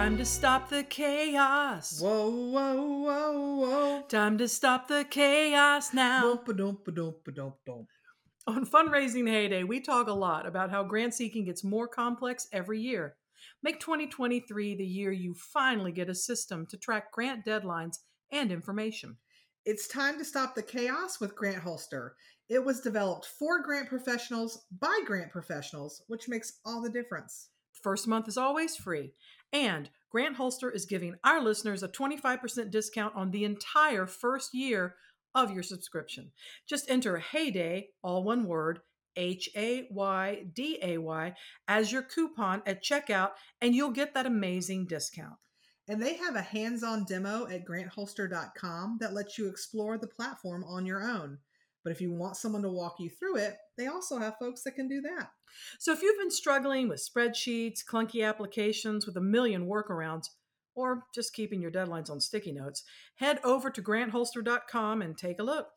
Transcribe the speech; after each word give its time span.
Time 0.00 0.16
to 0.16 0.24
stop 0.24 0.70
the 0.70 0.82
chaos. 0.84 2.00
Whoa, 2.00 2.30
whoa, 2.30 2.82
whoa, 2.82 3.56
whoa. 3.56 4.02
Time 4.08 4.38
to 4.38 4.48
stop 4.48 4.88
the 4.88 5.04
chaos 5.04 5.92
now. 5.92 6.40
On 8.46 8.64
Fundraising 8.64 9.24
HayDay, 9.24 9.68
we 9.68 9.78
talk 9.78 10.08
a 10.08 10.14
lot 10.14 10.46
about 10.46 10.70
how 10.70 10.84
grant 10.84 11.12
seeking 11.12 11.44
gets 11.44 11.62
more 11.62 11.86
complex 11.86 12.48
every 12.50 12.80
year. 12.80 13.16
Make 13.62 13.78
2023 13.78 14.74
the 14.74 14.86
year 14.86 15.12
you 15.12 15.34
finally 15.34 15.92
get 15.92 16.08
a 16.08 16.14
system 16.14 16.64
to 16.70 16.78
track 16.78 17.12
grant 17.12 17.44
deadlines 17.44 17.96
and 18.32 18.50
information. 18.50 19.18
It's 19.66 19.86
time 19.86 20.16
to 20.16 20.24
stop 20.24 20.54
the 20.54 20.62
chaos 20.62 21.20
with 21.20 21.36
Grant 21.36 21.62
Holster. 21.62 22.14
It 22.48 22.64
was 22.64 22.80
developed 22.80 23.26
for 23.26 23.62
grant 23.62 23.90
professionals 23.90 24.64
by 24.80 25.00
grant 25.04 25.30
professionals, 25.30 26.02
which 26.08 26.26
makes 26.26 26.60
all 26.64 26.80
the 26.80 26.88
difference. 26.88 27.50
The 27.74 27.80
first 27.82 28.08
month 28.08 28.28
is 28.28 28.38
always 28.38 28.76
free. 28.76 29.12
And 29.52 29.90
Grant 30.10 30.36
Holster 30.36 30.70
is 30.70 30.86
giving 30.86 31.14
our 31.24 31.40
listeners 31.40 31.82
a 31.82 31.88
25% 31.88 32.70
discount 32.70 33.14
on 33.14 33.30
the 33.30 33.44
entire 33.44 34.06
first 34.06 34.54
year 34.54 34.96
of 35.34 35.52
your 35.52 35.62
subscription. 35.62 36.32
Just 36.68 36.90
enter 36.90 37.22
HayDay, 37.32 37.86
all 38.02 38.24
one 38.24 38.46
word, 38.46 38.80
H 39.16 39.50
A 39.56 39.86
Y 39.90 40.44
D 40.54 40.78
A 40.82 40.98
Y, 40.98 41.34
as 41.68 41.92
your 41.92 42.02
coupon 42.02 42.62
at 42.66 42.82
checkout, 42.82 43.30
and 43.60 43.74
you'll 43.74 43.90
get 43.90 44.14
that 44.14 44.26
amazing 44.26 44.86
discount. 44.86 45.36
And 45.88 46.00
they 46.00 46.14
have 46.14 46.36
a 46.36 46.42
hands 46.42 46.84
on 46.84 47.04
demo 47.04 47.48
at 47.48 47.64
grantholster.com 47.64 48.98
that 49.00 49.12
lets 49.12 49.38
you 49.38 49.48
explore 49.48 49.98
the 49.98 50.06
platform 50.06 50.64
on 50.64 50.86
your 50.86 51.02
own. 51.02 51.38
But 51.82 51.92
if 51.92 52.00
you 52.00 52.12
want 52.12 52.36
someone 52.36 52.62
to 52.62 52.68
walk 52.68 52.96
you 52.98 53.08
through 53.10 53.36
it, 53.36 53.56
they 53.76 53.86
also 53.86 54.18
have 54.18 54.38
folks 54.38 54.62
that 54.62 54.74
can 54.74 54.88
do 54.88 55.00
that. 55.00 55.30
So 55.78 55.92
if 55.92 56.02
you've 56.02 56.18
been 56.18 56.30
struggling 56.30 56.88
with 56.88 57.02
spreadsheets, 57.06 57.84
clunky 57.84 58.26
applications 58.26 59.06
with 59.06 59.16
a 59.16 59.22
million 59.22 59.66
workarounds, 59.66 60.26
or 60.74 61.04
just 61.14 61.34
keeping 61.34 61.60
your 61.60 61.70
deadlines 61.70 62.10
on 62.10 62.20
sticky 62.20 62.52
notes, 62.52 62.84
head 63.16 63.40
over 63.44 63.70
to 63.70 63.82
grantholster.com 63.82 65.02
and 65.02 65.16
take 65.16 65.38
a 65.40 65.44
look. 65.44 65.68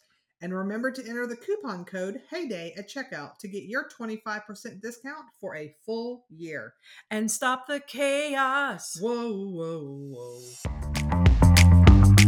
And 0.41 0.53
remember 0.53 0.91
to 0.91 1.07
enter 1.07 1.25
the 1.25 1.37
coupon 1.37 1.85
code 1.85 2.21
HAYDAY 2.29 2.73
at 2.77 2.89
checkout 2.89 3.37
to 3.39 3.47
get 3.47 3.63
your 3.63 3.87
25% 3.87 4.81
discount 4.81 5.25
for 5.39 5.55
a 5.55 5.73
full 5.85 6.25
year. 6.29 6.73
And 7.09 7.31
stop 7.31 7.65
the 7.67 7.79
chaos. 7.79 8.97
Whoa, 8.99 9.31
whoa, 9.31 10.17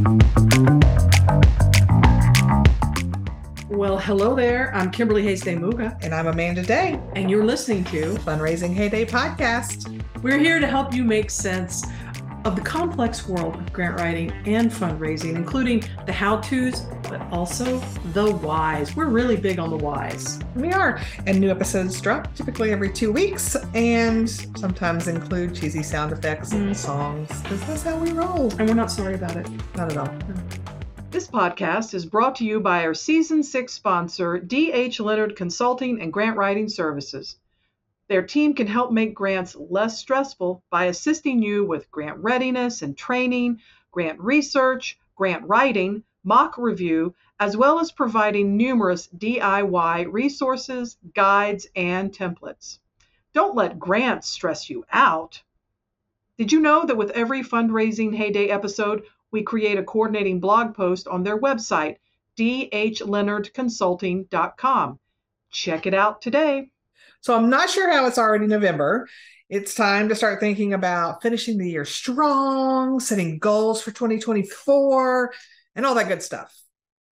whoa. 0.05 0.44
Well, 3.76 4.00
hello 4.00 4.36
there. 4.36 4.73
I'm 4.73 4.90
Kimberly 4.90 5.22
Hays 5.23 5.44
deMuga, 5.44 6.02
And 6.02 6.16
I'm 6.16 6.28
Amanda 6.28 6.64
Day, 6.64 6.98
and 7.16 7.30
you're 7.30 7.44
listening 7.44 7.84
to 7.86 8.14
Fundraising 8.16 8.73
HayDay 8.73 9.09
Podcast. 9.09 10.02
We're 10.23 10.38
here 10.38 10.59
to 10.62 10.68
help 10.68 10.94
you 10.94 11.04
make 11.04 11.30
sense 11.30 11.86
of 12.46 12.56
the 12.56 12.62
complex 12.62 13.28
world 13.28 13.56
of 13.56 13.73
grant 13.73 14.00
writing 14.00 14.31
and 14.46 14.72
fundraising, 14.72 15.36
including 15.36 15.84
the 16.06 16.14
how 16.14 16.38
to's, 16.38 16.81
but 17.03 17.20
also 17.31 17.80
the 18.14 18.31
whys. 18.36 18.96
We're 18.96 19.08
really 19.09 19.36
big 19.36 19.59
on 19.59 19.70
the 19.70 19.78
whys. 19.78 20.40
We 20.56 20.72
are. 20.72 21.02
And 21.28 21.42
new 21.42 21.50
episodes 21.50 22.00
drop 22.00 22.34
typically 22.36 22.72
every 22.72 22.94
two 22.94 23.12
weeks 23.12 23.58
and 23.73 24.30
sometimes 24.58 25.08
include 25.09 25.53
cheesy 25.53 25.84
sound 25.84 26.14
effects 26.14 26.53
and 26.53 26.72
Mm. 26.72 26.76
songs 26.76 27.42
because 27.42 27.62
that's 27.66 27.84
how 27.84 27.98
we 27.98 28.12
roll. 28.14 28.52
And 28.58 28.70
we're 28.70 28.76
not 28.76 28.92
sorry 28.92 29.16
about 29.16 29.36
it. 29.36 29.48
Not 29.76 29.92
at 29.92 29.98
all. 29.98 30.16
This 31.16 31.30
podcast 31.30 31.94
is 31.94 32.05
brought 32.05 32.35
to 32.35 32.44
you 32.44 32.59
by 32.59 32.83
our 32.83 32.94
season 32.94 33.41
six 33.41 33.71
sponsor, 33.71 34.38
D.H. 34.38 34.99
Leonard 34.99 35.38
Consulting 35.38 36.02
and 36.02 36.11
Grant 36.11 36.35
Writing 36.35 36.67
Services. 36.67 37.38
Their 38.09 38.22
team 38.22 38.53
can 38.53 38.67
help 38.67 38.91
make 38.91 39.13
grants 39.13 39.55
less 39.55 39.97
stressful 39.97 40.61
by 40.69 40.88
assisting 40.88 41.41
you 41.41 41.63
with 41.63 41.89
grant 41.89 42.17
readiness 42.17 42.81
and 42.81 42.97
training, 42.97 43.61
grant 43.91 44.19
research, 44.19 44.99
grant 45.16 45.47
writing, 45.47 46.03
mock 46.25 46.57
review, 46.57 47.16
as 47.40 47.56
well 47.56 47.79
as 47.79 47.94
providing 47.94 48.57
numerous 48.57 49.07
DIY 49.07 50.11
resources, 50.11 50.97
guides, 51.13 51.66
and 51.78 52.11
templates. 52.11 52.79
Don't 53.31 53.56
let 53.56 53.79
grants 53.79 54.28
stress 54.28 54.69
you 54.69 54.84
out. 54.91 55.41
Did 56.38 56.51
you 56.51 56.59
know 56.59 56.85
that 56.85 56.97
with 56.97 57.11
every 57.11 57.41
fundraising 57.41 58.17
HayDay 58.17 58.50
episode, 58.50 59.03
we 59.35 59.44
create 59.44 59.78
a 59.78 59.84
coordinating 59.84 60.40
blog 60.40 60.73
post 60.73 61.07
on 61.09 61.22
their 61.22 61.38
website, 61.38 61.97
dhleonardconsulting.com. 62.38 65.00
Check 65.51 65.85
it 65.85 65.94
out 65.94 66.22
today. 66.22 66.69
So 67.19 67.35
I'm 67.35 67.50
not 67.50 67.69
sure 67.69 67.91
how 67.91 68.07
it's 68.07 68.18
already 68.18 68.47
November. 68.47 69.09
It's 69.50 69.75
time 69.75 70.07
to 70.07 70.16
start 70.16 70.40
thinking 70.40 70.73
about 70.73 71.22
finishing 71.22 71.57
the 71.57 71.69
year 71.69 71.84
strong, 71.84 73.01
setting 73.01 73.40
goals 73.40 73.81
for 73.81 73.91
2024, 73.91 75.34
and 75.75 75.85
all 75.85 75.96
that 75.96 76.07
good 76.07 76.23
stuff. 76.23 76.57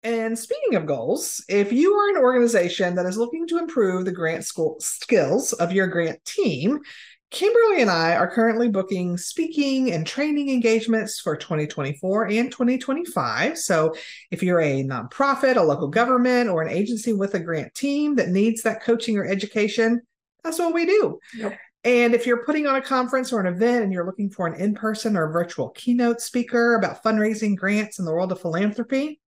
And 0.02 0.40
speaking 0.40 0.76
of 0.76 0.86
goals, 0.86 1.44
if 1.50 1.74
you 1.74 1.94
are 1.94 2.10
an 2.10 2.24
organization 2.24 2.96
that 2.96 3.06
is 3.06 3.18
looking 3.18 3.48
to 3.48 3.58
improve 3.58 4.06
the 4.06 4.14
grant 4.14 4.46
school 4.46 4.78
skills 4.80 5.52
of 5.52 5.74
your 5.74 5.88
grant 5.88 6.24
team, 6.24 6.80
Kimberly 7.34 7.82
and 7.82 7.90
I 7.90 8.16
are 8.16 8.30
currently 8.30 8.70
booking 8.70 9.18
speaking 9.18 9.92
and 9.92 10.06
training 10.06 10.52
engagements 10.52 11.20
for 11.20 11.36
2024 11.36 12.28
and 12.28 12.52
2025. 12.52 13.58
So, 13.58 13.96
if 14.30 14.44
you're 14.44 14.62
a 14.62 14.84
nonprofit, 14.84 15.58
a 15.58 15.62
local 15.62 15.88
government, 15.88 16.52
or 16.52 16.62
an 16.62 16.70
agency 16.70 17.12
with 17.12 17.34
a 17.34 17.40
grant 17.40 17.74
team 17.74 18.16
that 18.16 18.30
needs 18.30 18.62
that 18.62 18.84
coaching 18.84 19.18
or 19.18 19.26
education, 19.26 20.04
that's 20.44 20.60
what 20.60 20.76
we 20.76 20.86
do. 20.86 21.18
Yep. 21.36 21.58
And 21.84 22.14
if 22.14 22.28
you're 22.28 22.46
putting 22.46 22.68
on 22.68 22.76
a 22.76 22.82
conference 22.82 23.34
or 23.34 23.40
an 23.40 23.52
event 23.52 23.84
and 23.84 23.92
you're 23.92 24.06
looking 24.06 24.30
for 24.30 24.46
an 24.46 24.54
in 24.54 24.76
person 24.76 25.18
or 25.18 25.32
virtual 25.32 25.70
keynote 25.70 26.22
speaker 26.22 26.76
about 26.76 27.04
fundraising 27.04 27.58
grants 27.58 27.98
in 27.98 28.06
the 28.06 28.14
world 28.14 28.32
of 28.32 28.42
philanthropy, 28.42 29.20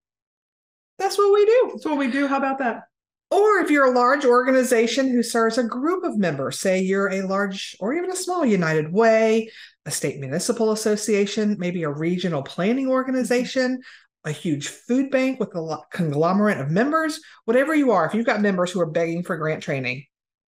that's 0.97 1.19
what 1.19 1.35
we 1.35 1.45
do. 1.45 1.71
That's 1.73 1.85
what 1.85 1.99
we 1.99 2.09
do. 2.09 2.29
How 2.29 2.39
about 2.39 2.59
that? 2.59 2.85
Or 3.31 3.59
if 3.59 3.71
you're 3.71 3.93
a 3.93 3.99
large 3.99 4.25
organization 4.25 5.11
who 5.11 5.23
serves 5.23 5.59
a 5.59 5.65
group 5.65 6.05
of 6.05 6.17
members, 6.17 6.61
say 6.61 6.81
you're 6.81 7.11
a 7.11 7.27
large 7.27 7.77
or 7.81 7.93
even 7.93 8.11
a 8.11 8.17
small 8.17 8.47
United 8.47 8.93
Way, 8.93 9.51
a 9.85 9.91
state 9.91 10.21
municipal 10.21 10.71
association, 10.71 11.57
maybe 11.59 11.83
a 11.83 11.91
regional 11.91 12.43
planning 12.43 12.89
organization, 12.89 13.81
a 14.25 14.31
huge 14.31 14.69
food 14.69 15.11
bank 15.11 15.41
with 15.41 15.55
a 15.55 15.79
conglomerate 15.93 16.59
of 16.59 16.71
members, 16.71 17.21
whatever 17.45 17.75
you 17.75 17.91
are, 17.91 18.07
if 18.07 18.15
you've 18.15 18.27
got 18.27 18.41
members 18.41 18.71
who 18.71 18.81
are 18.81 18.91
begging 18.91 19.23
for 19.23 19.37
grant 19.37 19.63
training, 19.63 20.05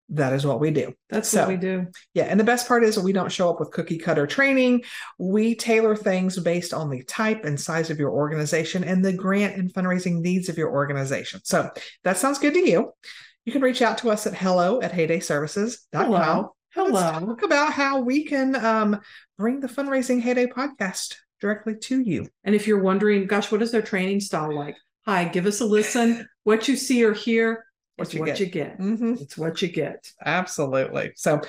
that 0.09 0.34
is 0.34 0.45
what 0.45 0.59
we 0.59 0.72
do. 0.72 0.94
That's 1.09 1.28
So- 1.29 1.41
what 1.41 1.50
we 1.50 1.57
do. 1.57 1.88
Yeah, 2.13 2.23
and 2.25 2.40
the 2.40 2.44
best 2.45 2.68
part 2.68 2.84
is 2.84 2.97
we 2.97 3.13
don't 3.13 3.31
show 3.31 3.50
up 3.50 3.59
with 3.59 3.72
cookie 3.72 3.97
cutter 3.97 4.25
training. 4.25 4.84
We 5.18 5.56
tailor 5.56 5.95
things 5.95 6.40
based 6.40 6.73
on 6.73 6.90
the 6.90 7.03
type 7.03 7.44
and 7.45 7.59
size 7.59 7.90
of 7.90 8.00
your 8.00 8.12
organization 8.12 8.84
and 8.84 9.03
the 9.03 9.13
grant 9.13 9.57
and 9.57 9.73
fundraising 9.73 10.22
needs 10.22 10.50
of 10.50 10.57
your 10.57 10.72
organization. 10.72 11.41
So 11.44 11.69
that 12.03 12.18
sounds 12.18 12.40
good 12.40 12.53
to 12.53 12.59
you. 12.69 12.94
You 13.45 13.51
can 13.51 13.62
reach 13.62 13.81
out 13.81 13.97
to 14.00 14.09
us 14.09 14.28
at 14.28 14.34
hello 14.34 14.81
at 14.81 14.91
haydayservices.com. 14.91 16.06
Hello. 16.06 16.53
Let's 16.75 17.00
Hello. 17.00 17.25
talk 17.28 17.44
about 17.44 17.74
how 17.74 18.01
we 18.01 18.24
can 18.25 18.56
um, 18.56 19.00
bring 19.38 19.62
the 19.62 19.68
fundraising 19.68 20.22
HayDay 20.22 20.50
podcast 20.51 21.16
directly 21.41 21.75
to 21.75 22.01
you. 22.01 22.28
And 22.44 22.53
if 22.53 22.68
you're 22.68 22.81
wondering, 22.81 23.25
gosh, 23.25 23.51
what 23.51 23.62
is 23.62 23.72
their 23.72 23.81
training 23.81 24.19
style 24.19 24.53
like? 24.56 24.75
Hi, 25.06 25.25
give 25.25 25.45
us 25.45 25.62
a 25.62 25.66
listen. 25.66 26.28
What 26.44 26.68
you 26.68 26.75
see 26.75 27.03
or 27.03 27.13
hear 27.13 27.66
What 27.97 28.13
you 28.13 28.19
what 28.22 28.25
get. 28.28 28.40
you 28.40 28.46
get. 28.46 28.80
Mhm. 28.80 29.19
It's 29.22 29.38
what 29.38 29.62
you 29.62 29.68
get. 29.69 30.12
Absolutely. 30.24 31.12
So 31.16 31.41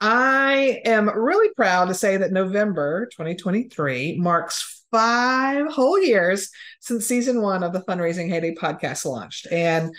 I 0.00 0.80
am 0.84 1.08
really 1.08 1.48
proud 1.54 1.86
to 1.88 1.94
say 1.94 2.16
that 2.18 2.30
November 2.32 3.06
2023 3.06 4.18
marks 4.18 4.84
five 4.90 5.66
whole 5.72 5.98
years 5.98 6.50
since 6.80 7.06
season 7.06 7.40
one 7.42 7.62
of 7.64 7.72
the 7.72 7.80
Fundraising 7.80 8.28
HayDay 8.30 8.56
podcast 8.56 9.04
launched. 9.06 9.46
And 9.50 9.92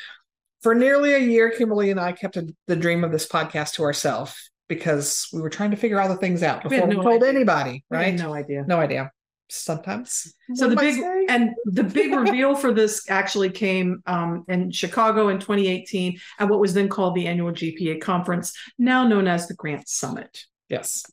for 0.61 0.73
nearly 0.75 1.13
a 1.15 1.19
year, 1.19 1.49
Kimberly 1.49 1.91
and 1.91 1.99
I 1.99 2.11
kept 2.11 2.37
a, 2.37 2.47
the 2.67 2.75
dream 2.75 3.03
of 3.03 3.11
this 3.11 3.27
podcast 3.27 3.73
to 3.73 3.83
ourselves 3.83 4.51
because 4.67 5.27
we 5.33 5.41
were 5.41 5.49
trying 5.49 5.71
to 5.71 5.77
figure 5.77 5.99
all 5.99 6.07
the 6.09 6.15
things 6.17 6.43
out 6.43 6.63
before 6.63 6.87
we 6.87 6.95
no 6.95 7.01
told 7.03 7.21
idea. 7.23 7.29
anybody, 7.29 7.83
right? 7.89 8.13
no 8.15 8.33
idea. 8.33 8.63
No 8.67 8.79
idea. 8.79 9.11
Sometimes. 9.47 10.33
So 10.55 10.67
the 10.67 10.75
big 10.75 10.99
and 11.29 11.51
the 11.65 11.83
big 11.83 12.13
reveal 12.15 12.55
for 12.55 12.73
this 12.73 13.07
actually 13.09 13.51
came 13.51 14.01
um, 14.07 14.43
in 14.47 14.71
Chicago 14.71 15.29
in 15.29 15.39
2018 15.39 16.19
at 16.39 16.49
what 16.49 16.59
was 16.59 16.73
then 16.73 16.89
called 16.89 17.15
the 17.15 17.27
annual 17.27 17.51
GPA 17.51 18.01
conference, 18.01 18.53
now 18.79 19.07
known 19.07 19.27
as 19.27 19.47
the 19.47 19.53
Grant 19.53 19.87
Summit. 19.87 20.45
Yes. 20.67 21.03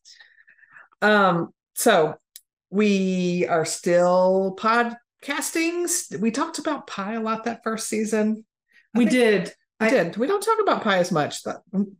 Um, 1.03 1.53
so 1.75 2.15
we 2.71 3.47
are 3.49 3.67
still 3.67 4.57
podcasting. 4.59 6.19
We 6.21 6.31
talked 6.31 6.59
about 6.59 6.87
pie 6.87 7.15
a 7.15 7.21
lot 7.21 7.45
that 7.45 7.63
first 7.63 7.87
season. 7.89 8.45
I 8.95 8.99
We 8.99 9.05
did. 9.05 9.53
We 9.79 9.89
I- 9.89 9.91
did. 9.91 10.17
We 10.17 10.27
don't 10.27 10.43
talk 10.43 10.59
about 10.63 10.83
pie 10.83 10.99
as 10.99 11.13
much. 11.13 11.43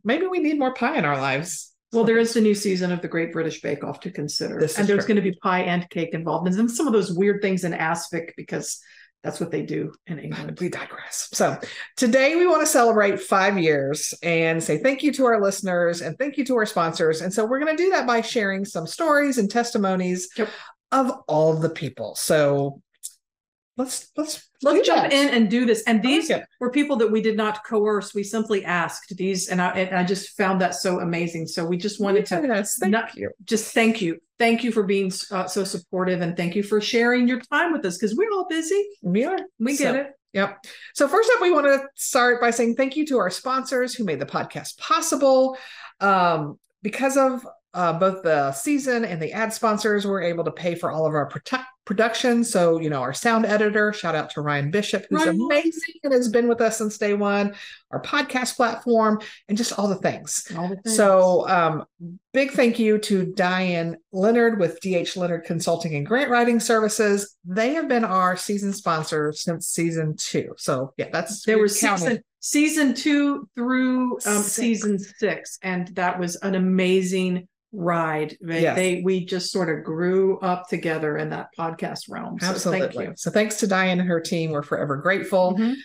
Maybe 0.03 0.25
we 0.25 0.39
need 0.39 0.57
more 0.57 0.73
pie 0.73 0.97
in 0.97 1.05
our 1.05 1.17
lives. 1.17 1.72
Well, 1.93 2.03
there 2.03 2.17
is 2.17 2.33
the 2.33 2.41
new 2.41 2.55
season 2.55 2.91
of 2.91 3.01
the 3.01 3.07
Great 3.07 3.31
British 3.31 3.61
Bake 3.61 3.83
Off 3.83 3.99
to 4.01 4.11
consider, 4.11 4.59
This 4.59 4.73
is 4.73 4.79
and 4.79 4.87
there's 4.87 5.05
true. 5.05 5.15
going 5.15 5.23
to 5.23 5.31
be 5.31 5.37
pie 5.37 5.61
and 5.61 5.87
cake 5.89 6.09
involved, 6.13 6.47
and 6.47 6.57
then 6.57 6.67
some 6.67 6.87
of 6.87 6.93
those 6.93 7.13
weird 7.13 7.41
things 7.41 7.63
in 7.63 7.73
aspic 7.73 8.33
because 8.35 8.79
that's 9.23 9.39
what 9.39 9.51
they 9.51 9.61
do 9.61 9.93
in 10.07 10.19
England. 10.19 10.57
We 10.59 10.67
digress. 10.67 11.29
So 11.31 11.57
today 11.95 12.35
we 12.35 12.45
want 12.45 12.61
to 12.61 12.65
celebrate 12.67 13.21
five 13.21 13.57
years 13.57 14.13
and 14.21 14.61
say 14.61 14.79
thank 14.79 15.01
you 15.01 15.13
to 15.13 15.25
our 15.25 15.41
listeners 15.41 16.01
and 16.01 16.17
thank 16.17 16.37
you 16.37 16.43
to 16.45 16.57
our 16.57 16.65
sponsors. 16.65 17.21
And 17.21 17.33
so 17.33 17.45
we're 17.45 17.59
going 17.59 17.77
to 17.77 17.81
do 17.81 17.89
that 17.91 18.05
by 18.05 18.19
sharing 18.19 18.65
some 18.65 18.85
stories 18.85 19.37
and 19.37 19.49
testimonies 19.49 20.27
Yep. 20.37 20.49
of 20.91 21.11
all 21.29 21.53
the 21.53 21.69
people. 21.69 22.15
So 22.15 22.81
let's 23.77 24.11
let's 24.17 24.49
Let's 24.61 24.87
jump 24.87 25.01
that. 25.09 25.13
in 25.13 25.29
and 25.29 25.49
do 25.49 25.65
this. 25.65 25.83
And 25.83 25.99
I 25.99 26.01
like 26.09 26.27
these 26.27 26.31
were 26.61 26.71
people 26.71 26.95
that 26.97 27.11
we 27.11 27.21
did 27.21 27.35
not 27.35 27.65
coerce. 27.65 28.13
We 28.13 28.23
simply 28.23 28.63
asked 28.63 29.15
these, 29.17 29.49
and 29.49 29.61
I 29.61 29.71
and 29.71 29.95
I 29.97 30.03
just 30.05 30.37
found 30.37 30.61
that 30.61 30.75
so 30.75 31.01
amazing. 31.01 31.47
So 31.47 31.65
we 31.65 31.75
just 31.77 31.99
wanted 31.99 32.25
to 32.27 32.41
Yes, 32.47 32.77
thank 32.79 32.91
not- 32.91 33.15
you. 33.15 33.29
just 33.43 33.73
thank 33.73 34.01
you, 34.01 34.19
thank 34.39 34.63
you 34.63 34.71
for 34.71 34.83
being 34.83 35.11
uh, 35.31 35.47
so 35.47 35.63
supportive, 35.65 36.21
and 36.21 36.37
thank 36.37 36.55
you 36.55 36.63
for 36.63 36.79
sharing 36.79 37.27
your 37.27 37.41
time 37.41 37.73
with 37.73 37.85
us 37.85 37.97
because 37.97 38.15
we're 38.15 38.31
all 38.31 38.47
busy. 38.47 38.81
We 39.01 39.25
are. 39.25 39.37
We 39.59 39.75
So- 39.75 39.83
get 39.83 39.95
it. 39.97 40.07
Yep. 40.33 40.65
So 40.95 41.07
first 41.07 41.29
up, 41.35 41.41
we 41.41 41.51
want 41.51 41.65
to 41.67 41.83
start 41.95 42.41
by 42.41 42.49
saying 42.49 42.75
thank 42.75 42.95
you 42.95 43.05
to 43.07 43.17
our 43.19 43.29
sponsors 43.29 43.93
who 43.93 44.03
made 44.03 44.19
the 44.19 44.25
podcast 44.25 44.77
possible. 44.79 45.57
Um, 45.99 46.57
because 46.81 47.17
of 47.17 47.45
uh, 47.73 47.93
both 47.93 48.23
the 48.23 48.51
season 48.51 49.03
and 49.03 49.21
the 49.21 49.31
ad 49.33 49.51
sponsors, 49.51 50.05
we're 50.05 50.21
able 50.21 50.43
to 50.43 50.51
pay 50.51 50.75
for 50.75 50.91
all 50.91 51.05
of 51.05 51.13
our 51.13 51.29
produ- 51.29 51.65
production. 51.85 52.43
So, 52.43 52.79
you 52.79 52.89
know, 52.89 53.01
our 53.01 53.13
sound 53.13 53.45
editor, 53.45 53.91
shout 53.91 54.15
out 54.15 54.29
to 54.31 54.41
Ryan 54.41 54.69
Bishop, 54.69 55.05
who's 55.09 55.25
Ryan. 55.25 55.41
amazing 55.41 55.95
and 56.03 56.13
has 56.13 56.29
been 56.29 56.47
with 56.47 56.61
us 56.61 56.77
since 56.77 56.97
day 56.97 57.13
one, 57.13 57.55
our 57.91 58.01
podcast 58.01 58.55
platform, 58.55 59.21
and 59.49 59.57
just 59.57 59.77
all 59.77 59.87
the 59.87 59.95
things. 59.95 60.51
All 60.55 60.69
the 60.69 60.75
things. 60.77 60.95
So, 60.95 61.47
um, 61.49 61.85
big 62.31 62.51
thank 62.51 62.77
you 62.77 62.99
to 62.99 63.33
Diane 63.33 63.97
Leonard 64.11 64.59
with 64.59 64.79
DH 64.81 65.15
Leonard 65.15 65.43
Consulting 65.45 65.95
and 65.95 66.05
Grant 66.05 66.29
Writing 66.29 66.59
Services. 66.59 67.35
They 67.43 67.73
have 67.73 67.87
been 67.87 68.05
our 68.05 68.37
season 68.37 68.71
sponsor 68.73 69.33
since 69.33 69.67
season 69.67 70.15
two. 70.15 70.53
So, 70.57 70.93
yeah, 70.97 71.09
that's 71.11 71.43
there 71.43 71.57
was 71.57 71.79
season 71.79 72.23
season 72.39 72.93
two 72.93 73.49
through 73.55 74.13
um, 74.13 74.19
Six. 74.19 74.51
season 74.51 74.99
six, 74.99 75.57
and 75.63 75.87
that 75.95 76.19
was 76.19 76.35
an 76.37 76.55
amazing 76.55 77.47
ride. 77.73 78.37
They, 78.39 78.61
Yes. 78.61 78.75
they 78.75 79.01
we 79.03 79.25
just 79.25 79.51
sort 79.51 79.75
of 79.75 79.83
grew 79.83 80.39
up 80.39 80.69
together 80.69 81.17
in 81.17 81.31
that 81.31 81.47
podcast 81.57 82.03
realm. 82.09 82.39
So 82.39 82.47
Absolutely. 82.47 82.87
thank 82.87 83.07
you. 83.09 83.13
So, 83.17 83.31
thanks 83.31 83.57
to 83.57 83.67
Diane 83.67 83.99
and 83.99 84.07
her 84.07 84.21
team. 84.21 84.51
We're 84.51 84.61
forever 84.63 84.95
grateful. 84.97 85.55
Mhm. 85.57 85.75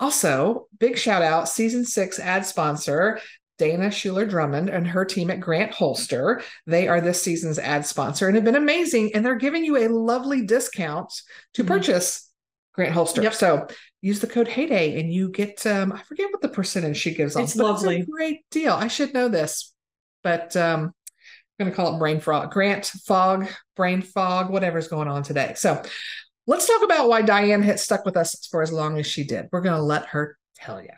Also, 0.00 0.66
big 0.78 0.98
shout 0.98 1.22
out 1.22 1.48
season 1.48 1.84
six 1.84 2.18
ad 2.18 2.44
sponsor. 2.46 3.18
Dana 3.58 3.90
Schuler 3.90 4.26
Drummond 4.26 4.68
and 4.70 4.86
her 4.88 5.04
team 5.04 5.30
at 5.30 5.38
Grant 5.38 5.72
Holster. 5.72 6.42
They 6.66 6.88
are 6.88 7.00
this 7.00 7.22
season's 7.22 7.58
ad 7.58 7.86
sponsor 7.86 8.26
and 8.26 8.34
have 8.34 8.44
been 8.44 8.56
amazing. 8.56 9.14
And 9.14 9.24
they're 9.24 9.36
giving 9.36 9.64
you 9.64 9.76
a 9.76 9.88
lovely 9.88 10.44
discount 10.44 11.12
to 11.54 11.62
Mhm. 11.62 11.68
purchase 11.68 12.28
Grant 12.74 12.92
Holster. 12.92 13.22
Yep. 13.22 13.34
So 13.34 13.66
use 14.00 14.18
the 14.20 14.26
code 14.26 14.48
Heyday 14.48 14.98
and 14.98 15.12
you 15.12 15.28
get 15.28 15.64
um, 15.66 15.92
I 15.92 16.02
forget 16.02 16.32
what 16.32 16.40
the 16.42 16.48
percentage 16.48 16.96
she 16.96 17.14
gives 17.14 17.36
on. 17.36 17.44
It's 17.44 17.54
lovely. 17.54 18.00
a 18.00 18.06
great 18.06 18.40
deal. 18.50 18.72
I 18.72 18.88
should 18.88 19.14
know 19.14 19.28
this, 19.28 19.72
but 20.24 20.56
um, 20.56 20.92
I'm 21.58 21.66
going 21.66 21.72
to 21.72 21.76
call 21.76 21.94
it 21.94 21.98
brain 21.98 22.20
fog, 22.20 22.50
Grant 22.50 22.86
fog, 22.86 23.46
brain 23.76 24.02
fog, 24.02 24.50
whatever's 24.50 24.88
going 24.88 25.08
on 25.08 25.22
today. 25.22 25.52
So 25.56 25.82
let's 26.46 26.66
talk 26.66 26.82
about 26.82 27.08
why 27.08 27.22
Diane 27.22 27.62
had 27.62 27.78
stuck 27.78 28.04
with 28.04 28.16
us 28.16 28.46
for 28.50 28.62
as 28.62 28.72
long 28.72 28.98
as 28.98 29.06
she 29.06 29.24
did. 29.24 29.48
We're 29.52 29.60
going 29.60 29.76
to 29.76 29.82
let 29.82 30.06
her 30.06 30.38
tell 30.56 30.80
you. 30.80 30.88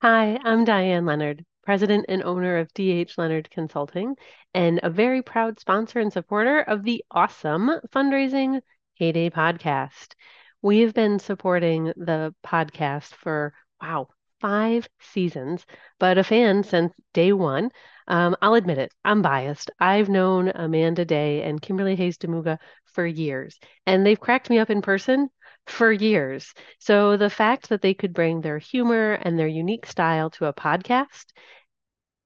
Hi, 0.00 0.38
I'm 0.44 0.64
Diane 0.64 1.04
Leonard, 1.04 1.44
president 1.64 2.06
and 2.08 2.22
owner 2.22 2.58
of 2.58 2.72
DH 2.72 3.12
Leonard 3.18 3.50
Consulting, 3.50 4.16
and 4.54 4.80
a 4.82 4.90
very 4.90 5.22
proud 5.22 5.60
sponsor 5.60 6.00
and 6.00 6.12
supporter 6.12 6.60
of 6.60 6.84
the 6.84 7.04
awesome 7.10 7.70
fundraising 7.94 8.60
HayDay 9.00 9.32
podcast. 9.32 10.14
We 10.62 10.80
have 10.80 10.94
been 10.94 11.18
supporting 11.18 11.92
the 11.96 12.34
podcast 12.44 13.14
for, 13.14 13.52
wow, 13.82 14.08
five 14.40 14.88
seasons, 15.00 15.66
but 15.98 16.18
a 16.18 16.24
fan 16.24 16.62
since 16.64 16.92
day 17.12 17.32
one. 17.32 17.70
Um, 18.08 18.36
I'll 18.42 18.54
admit 18.54 18.78
it, 18.78 18.92
I'm 19.04 19.22
biased. 19.22 19.70
I've 19.78 20.08
known 20.08 20.48
Amanda 20.54 21.04
Day 21.04 21.42
and 21.42 21.62
Kimberly 21.62 21.94
Hays 21.94 22.18
deMuga 22.18 22.58
for 22.86 23.06
years, 23.06 23.58
and 23.86 24.04
they've 24.04 24.18
cracked 24.18 24.50
me 24.50 24.58
up 24.58 24.70
in 24.70 24.82
person 24.82 25.28
for 25.66 25.92
years. 25.92 26.52
So 26.80 27.16
the 27.16 27.30
fact 27.30 27.68
that 27.68 27.82
they 27.82 27.94
could 27.94 28.14
bring 28.14 28.40
their 28.40 28.58
humor 28.58 29.12
and 29.12 29.38
their 29.38 29.46
unique 29.46 29.86
style 29.86 30.30
to 30.30 30.46
a 30.46 30.52
podcast 30.54 31.26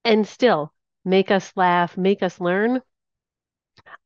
and 0.05 0.27
still 0.27 0.73
make 1.05 1.31
us 1.31 1.53
laugh, 1.57 1.97
make 1.97 2.23
us 2.23 2.41
learn, 2.41 2.81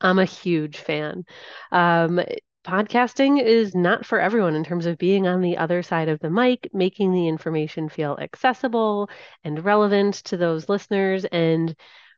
I'm 0.00 0.18
a 0.18 0.24
huge 0.24 0.78
fan. 0.78 1.24
Um, 1.72 2.20
podcasting 2.66 3.40
is 3.40 3.74
not 3.74 4.04
for 4.04 4.20
everyone 4.20 4.56
in 4.56 4.64
terms 4.64 4.86
of 4.86 4.98
being 4.98 5.26
on 5.26 5.40
the 5.40 5.56
other 5.56 5.82
side 5.82 6.08
of 6.08 6.18
the 6.20 6.30
mic, 6.30 6.68
making 6.72 7.12
the 7.12 7.28
information 7.28 7.88
feel 7.88 8.18
accessible 8.20 9.08
and 9.44 9.64
relevant 9.64 10.16
to 10.24 10.36
those 10.36 10.68
listeners. 10.68 11.24
And, 11.26 11.74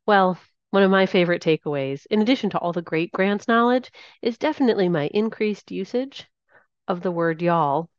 well, 0.06 0.39
one 0.71 0.83
of 0.83 0.91
my 0.91 1.06
favorite 1.06 1.43
takeaways, 1.43 2.06
in 2.11 2.23
addition 2.23 2.50
to 2.50 2.59
all 2.59 2.73
the 2.73 2.83
great 2.83 3.12
grants 3.12 3.47
knowledge, 3.47 3.91
is 4.23 4.39
definitely 4.39 4.89
my 4.89 5.09
increased 5.09 5.71
usage 5.71 6.27
of 6.89 7.03
the 7.03 7.12
word 7.12 7.43
y'all 7.43 7.91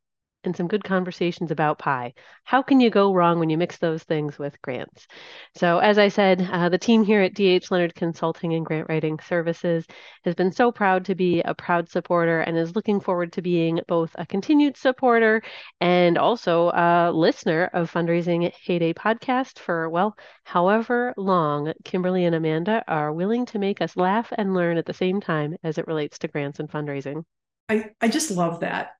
and 0.43 0.55
some 0.55 0.67
good 0.67 0.83
conversations 0.83 1.51
about 1.51 1.79
pie. 1.79 2.13
How 2.43 2.61
can 2.61 2.79
you 2.79 2.89
go 2.89 3.13
wrong 3.13 3.39
when 3.39 3.49
you 3.49 3.57
mix 3.57 3.77
those 3.77 4.03
things 4.03 4.39
with 4.39 4.61
grants? 4.61 5.07
So, 5.55 5.79
as 5.79 5.97
I 5.97 6.07
said, 6.07 6.47
uh, 6.51 6.69
the 6.69 6.77
team 6.77 7.03
here 7.03 7.21
at 7.21 7.33
DH 7.33 7.69
Leonard 7.71 7.95
Consulting 7.95 8.53
and 8.53 8.65
Grant 8.65 8.87
Writing 8.89 9.19
Services 9.19 9.85
has 10.23 10.35
been 10.35 10.51
so 10.51 10.71
proud 10.71 11.05
to 11.05 11.15
be 11.15 11.41
a 11.41 11.53
proud 11.53 11.89
supporter 11.89 12.41
and 12.41 12.57
is 12.57 12.75
looking 12.75 12.99
forward 12.99 13.33
to 13.33 13.41
being 13.41 13.81
both 13.87 14.15
a 14.15 14.25
continued 14.25 14.77
supporter 14.77 15.41
and 15.81 16.17
also 16.17 16.69
a 16.69 17.11
listener 17.13 17.69
of 17.73 17.91
Fundraising 17.91 18.51
HayDay 18.65 18.93
podcast 18.95 19.59
for, 19.59 19.89
well, 19.89 20.15
however 20.43 21.13
long 21.17 21.73
Kimberly 21.83 22.25
and 22.25 22.35
Amanda 22.35 22.83
are 22.87 23.13
willing 23.13 23.45
to 23.47 23.59
make 23.59 23.81
us 23.81 23.97
laugh 23.97 24.31
and 24.37 24.53
learn 24.53 24.77
at 24.77 24.85
the 24.85 24.93
same 24.93 25.19
time 25.19 25.55
as 25.63 25.77
it 25.77 25.87
relates 25.87 26.19
to 26.19 26.27
grants 26.27 26.59
and 26.59 26.69
fundraising. 26.69 27.23
I, 27.67 27.91
I 28.01 28.07
just 28.07 28.31
love 28.31 28.61
that. 28.61 28.91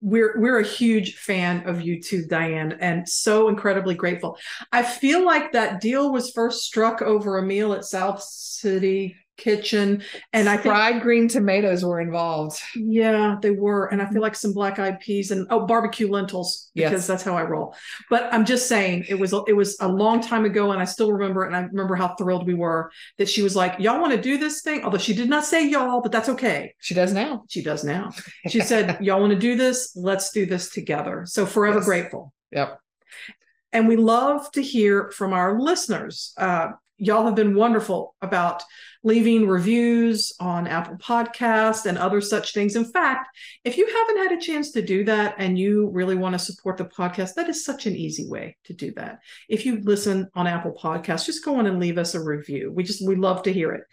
We're 0.00 0.38
we're 0.38 0.60
a 0.60 0.66
huge 0.66 1.16
fan 1.16 1.66
of 1.66 1.80
you 1.80 2.02
too, 2.02 2.26
Diane, 2.26 2.76
and 2.80 3.08
so 3.08 3.48
incredibly 3.48 3.94
grateful. 3.94 4.38
I 4.70 4.82
feel 4.82 5.24
like 5.24 5.52
that 5.52 5.80
deal 5.80 6.12
was 6.12 6.30
first 6.30 6.64
struck 6.64 7.02
over 7.02 7.38
a 7.38 7.42
meal 7.42 7.72
at 7.72 7.84
South 7.84 8.22
City 8.22 9.16
Kitchen, 9.36 10.02
and 10.32 10.48
I 10.48 10.56
think 10.56 10.74
fried 10.74 11.02
green 11.02 11.28
tomatoes 11.28 11.84
were 11.84 12.00
involved. 12.00 12.60
yeah, 12.74 13.36
they 13.42 13.50
were, 13.50 13.86
and 13.86 14.00
I 14.00 14.06
feel 14.06 14.22
like 14.22 14.34
some 14.34 14.52
black 14.52 14.78
eyed 14.78 15.00
peas 15.00 15.30
and 15.30 15.46
oh, 15.50 15.66
barbecue 15.66 16.10
lentils 16.10 16.70
because 16.74 16.92
Yes. 16.92 17.06
that's 17.06 17.22
how 17.22 17.36
I 17.36 17.42
roll. 17.42 17.74
But 18.10 18.32
I'm 18.32 18.44
just 18.44 18.68
saying, 18.68 19.04
it 19.08 19.14
was 19.18 19.34
it 19.46 19.52
was 19.52 19.76
a 19.80 19.88
long 19.88 20.20
time 20.20 20.44
ago, 20.44 20.72
and 20.72 20.80
I 20.80 20.84
still 20.86 21.12
remember, 21.12 21.44
and 21.44 21.54
I 21.54 21.60
remember 21.62 21.94
how 21.96 22.14
thrilled 22.16 22.46
we 22.46 22.54
were 22.54 22.90
that 23.18 23.28
she 23.28 23.42
was 23.42 23.54
like, 23.54 23.78
"Y'all 23.78 24.00
want 24.00 24.12
to 24.12 24.20
do 24.20 24.38
this 24.38 24.62
thing?" 24.62 24.84
Although 24.84 24.98
she 24.98 25.14
did 25.14 25.28
not 25.28 25.44
say 25.44 25.68
y'all, 25.68 26.00
but 26.00 26.12
that's 26.12 26.28
okay. 26.30 26.74
She 26.80 26.94
does 26.94 27.12
now. 27.12 27.44
She 27.48 27.62
does 27.62 27.84
now. 27.84 28.12
She 28.48 28.60
said, 28.60 28.98
Y'all 29.04 29.20
want 29.20 29.32
to 29.32 29.38
do 29.38 29.56
this? 29.56 29.94
Let's 29.96 30.30
do 30.32 30.46
this 30.46 30.70
together. 30.70 31.24
So 31.26 31.44
forever 31.46 31.78
Yes. 31.78 31.84
grateful. 31.86 32.32
Yep. 32.52 32.80
And 33.72 33.88
we 33.88 33.96
love 33.96 34.50
to 34.52 34.62
hear 34.62 35.10
from 35.10 35.32
our 35.32 35.60
listeners. 35.60 36.32
Uh, 36.38 36.68
y'all 36.98 37.26
have 37.26 37.34
been 37.34 37.54
wonderful 37.54 38.14
about 38.22 38.62
leaving 39.02 39.46
reviews 39.46 40.32
on 40.40 40.66
Apple 40.66 40.96
Podcasts 40.96 41.86
and 41.86 41.96
other 41.96 42.20
such 42.20 42.52
things. 42.52 42.74
In 42.74 42.84
fact, 42.84 43.28
if 43.64 43.76
you 43.76 43.86
haven't 43.86 44.22
had 44.22 44.32
a 44.32 44.40
chance 44.40 44.72
to 44.72 44.82
do 44.82 45.04
that 45.04 45.36
and 45.38 45.58
you 45.58 45.90
really 45.90 46.16
want 46.16 46.32
to 46.32 46.38
support 46.38 46.76
the 46.76 46.86
podcast, 46.86 47.34
that 47.34 47.48
is 47.48 47.64
such 47.64 47.86
an 47.86 47.94
easy 47.94 48.28
way 48.28 48.56
to 48.64 48.72
do 48.72 48.92
that. 48.96 49.20
If 49.48 49.64
you 49.64 49.80
listen 49.80 50.28
on 50.34 50.46
Apple 50.46 50.72
Podcasts, 50.72 51.26
just 51.26 51.44
go 51.44 51.56
on 51.56 51.66
and 51.66 51.78
leave 51.78 51.98
us 51.98 52.14
a 52.14 52.22
review. 52.22 52.72
We 52.72 52.82
just 52.82 53.06
we 53.06 53.14
love 53.14 53.42
to 53.42 53.52
hear 53.52 53.72
it. 53.72 53.84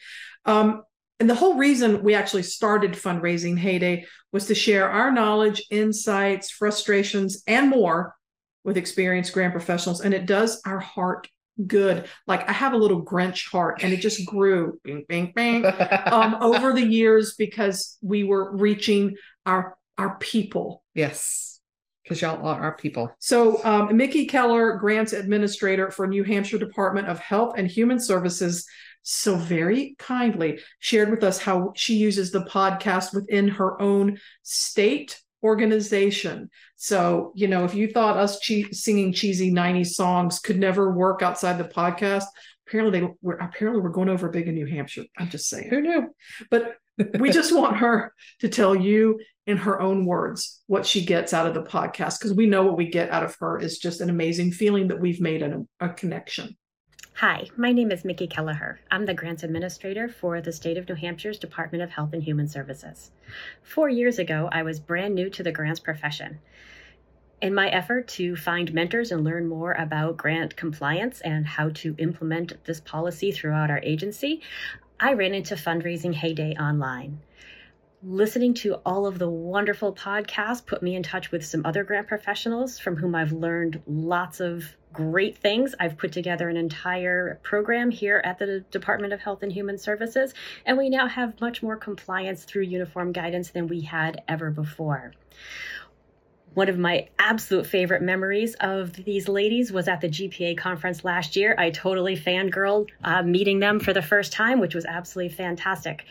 Um, 0.46 0.84
and 1.20 1.30
the 1.30 1.36
whole 1.36 1.56
reason 1.56 2.04
we 2.04 2.16
actually 2.16 2.44
started 2.44 2.94
fundraising 2.94 3.58
HayDay 3.60 4.06
was 4.32 4.48
to 4.48 4.56
share 4.56 4.90
our 4.90 5.12
knowledge, 5.12 5.64
insights, 5.70 6.50
frustrations, 6.50 7.44
and 7.46 7.70
more 7.70 8.16
with 8.64 8.78
experienced 8.78 9.34
grant 9.34 9.54
professionals. 9.54 10.02
And 10.02 10.14
it 10.14 10.26
does 10.26 10.60
our 10.66 10.80
heart 10.80 11.28
good. 11.66 12.08
Like 12.28 12.48
I 12.50 12.54
have 12.54 12.74
a 12.74 12.78
little 12.78 13.04
Grinch 13.04 13.50
heart, 13.50 13.84
and 13.84 13.94
it 13.94 13.98
just 13.98 14.26
grew 14.26 14.80
bing, 14.84 15.06
bing, 15.08 15.34
bing, 15.36 15.66
um, 16.06 16.36
over 16.42 16.74
the 16.74 16.86
years 16.86 17.36
because 17.36 17.98
we 18.02 18.24
were 18.24 18.56
reaching 18.56 19.16
our 19.46 19.78
our 19.98 20.18
people. 20.18 20.84
yes, 20.96 21.60
because 22.04 22.22
y'all 22.22 22.46
are 22.46 22.62
our 22.62 22.76
people. 22.76 23.12
So, 23.20 23.64
um, 23.64 23.96
Mickey 23.96 24.26
Keller, 24.26 24.78
grants 24.78 25.14
administrator 25.14 25.92
for 25.92 26.08
New 26.08 26.24
Hampshire 26.24 26.58
Department 26.58 27.08
of 27.08 27.20
Health 27.20 27.56
and 27.58 27.68
Human 27.68 28.00
Services, 28.00 28.66
so 29.04 29.36
very 29.36 29.96
kindly 30.00 30.60
shared 30.80 31.12
with 31.12 31.24
us 31.24 31.38
how 31.38 31.74
she 31.76 31.96
uses 31.96 32.32
the 32.32 32.46
podcast 32.46 33.14
within 33.14 33.48
her 33.48 33.80
own 33.82 34.18
state 34.42 35.22
organization. 35.44 36.50
So, 36.76 37.32
you 37.36 37.48
know, 37.48 37.66
if 37.66 37.76
you 37.76 37.90
thought 37.90 38.18
us 38.18 38.40
che- 38.40 38.72
singing 38.72 39.14
cheesy 39.14 39.52
90s 39.52 39.88
songs 39.88 40.40
could 40.40 40.58
never 40.58 40.92
work 40.92 41.22
outside 41.22 41.58
the 41.58 41.66
podcast, 41.66 42.26
apparently 42.68 43.00
they 43.00 43.08
were 43.22 43.36
apparently 43.36 43.82
we're 43.82 43.90
going 43.90 44.10
over 44.10 44.30
big 44.30 44.48
in 44.48 44.56
New 44.56 44.66
Hampshire. 44.66 45.04
I'm 45.18 45.30
just 45.30 45.50
saying. 45.50 45.70
Who 45.70 45.82
knew? 45.82 46.16
But 46.50 46.76
we 47.20 47.32
just 47.32 47.56
want 47.56 47.78
her 47.78 48.14
to 48.40 48.50
tell 48.50 48.76
you 48.76 49.20
in 49.46 49.58
her 49.58 49.82
own 49.82 50.06
words 50.06 50.62
what 50.68 50.86
she 50.86 51.04
gets 51.06 51.34
out 51.34 51.48
of 51.48 51.54
the 51.54 51.64
podcast 51.64 52.20
because 52.20 52.34
we 52.34 52.46
know 52.46 52.64
what 52.64 52.78
we 52.78 52.88
get 52.88 53.10
out 53.10 53.24
of 53.24 53.36
her 53.40 53.60
is 53.60 53.78
just 53.78 54.00
an 54.00 54.10
amazing 54.10 54.52
feeling 54.52 54.88
that 54.88 55.02
we've 55.02 55.20
made 55.20 55.42
a, 55.42 55.62
a 55.80 55.90
connection. 55.90 56.56
Hi, 57.18 57.48
my 57.56 57.72
name 57.72 57.92
is 57.92 58.04
Mickey 58.04 58.26
Kelleher. 58.26 58.80
I'm 58.90 59.06
the 59.06 59.14
grants 59.14 59.44
administrator 59.44 60.10
for 60.10 60.42
the 60.42 60.52
state 60.52 60.78
of 60.78 60.90
New 60.90 60.96
Hampshire's 60.96 61.38
Department 61.38 61.84
of 61.84 61.92
Health 61.92 62.12
and 62.12 62.24
Human 62.24 62.48
Services. 62.48 63.12
Four 63.62 63.88
years 63.88 64.18
ago, 64.18 64.50
I 64.52 64.64
was 64.64 64.80
brand 64.80 65.14
new 65.14 65.30
to 65.30 65.44
the 65.44 65.52
grants 65.52 65.80
profession. 65.80 66.40
In 67.40 67.54
my 67.54 67.70
effort 67.70 68.08
to 68.10 68.36
find 68.36 68.74
mentors 68.74 69.12
and 69.12 69.24
learn 69.24 69.48
more 69.48 69.74
about 69.74 70.18
grant 70.18 70.56
compliance 70.56 71.22
and 71.22 71.46
how 71.46 71.70
to 71.70 71.96
implement 72.00 72.66
this 72.66 72.82
policy 72.82 73.32
throughout 73.32 73.70
our 73.70 73.82
agency, 73.84 74.42
I 75.00 75.14
ran 75.14 75.36
into 75.36 75.54
Fundraising 75.54 76.16
HayDay 76.16 76.60
online 76.60 77.22
listening 78.06 78.54
to 78.54 78.76
all 78.86 79.06
of 79.06 79.18
the 79.18 79.30
wonderful 79.30 79.94
podcasts 79.94 80.66
put 80.66 80.84
me 80.84 80.96
in 80.96 81.04
touch 81.04 81.32
with 81.32 81.46
some 81.46 81.66
other 81.66 81.84
grant 81.84 82.08
professionals 82.08 82.78
from 82.78 82.98
whom 82.98 83.16
I've 83.16 83.32
learned 83.32 83.82
lots 83.88 84.42
of 84.42 84.76
great 84.92 85.38
things. 85.38 85.74
I've 85.80 85.98
put 85.98 86.12
together 86.12 86.50
an 86.50 86.58
entire 86.58 87.40
program 87.44 87.92
here 87.92 88.22
at 88.24 88.40
the 88.40 88.60
Department 88.72 89.14
of 89.14 89.22
Health 89.22 89.42
and 89.42 89.52
Human 89.52 89.78
Services, 89.78 90.34
and 90.66 90.78
we 90.78 90.90
now 90.90 91.08
have 91.08 91.40
much 91.40 91.64
more 91.64 91.78
compliance 91.78 92.44
through 92.44 92.64
uniform 92.64 93.14
guidance 93.14 93.52
than 93.52 93.68
we 93.68 93.82
had 93.82 94.22
ever 94.28 94.52
before. 94.52 95.14
One 96.54 96.70
of 96.70 96.78
my 96.78 97.08
absolute 97.18 97.66
favorite 97.66 98.04
memories 98.04 98.56
of 98.60 98.94
these 98.94 99.28
ladies 99.28 99.72
was 99.72 99.88
at 99.88 100.02
the 100.02 100.10
GPA 100.10 100.58
conference 100.58 101.04
last 101.04 101.36
year. 101.36 101.56
I 101.58 101.72
totally 101.72 102.16
fangirled 102.16 102.90
uh, 103.04 103.24
meeting 103.24 103.60
them 103.60 103.80
for 103.80 103.92
the 103.92 104.04
first 104.04 104.34
time, 104.34 104.60
which 104.60 104.76
was 104.76 104.86
absolutely 104.86 105.36
fantastic. 105.36 106.06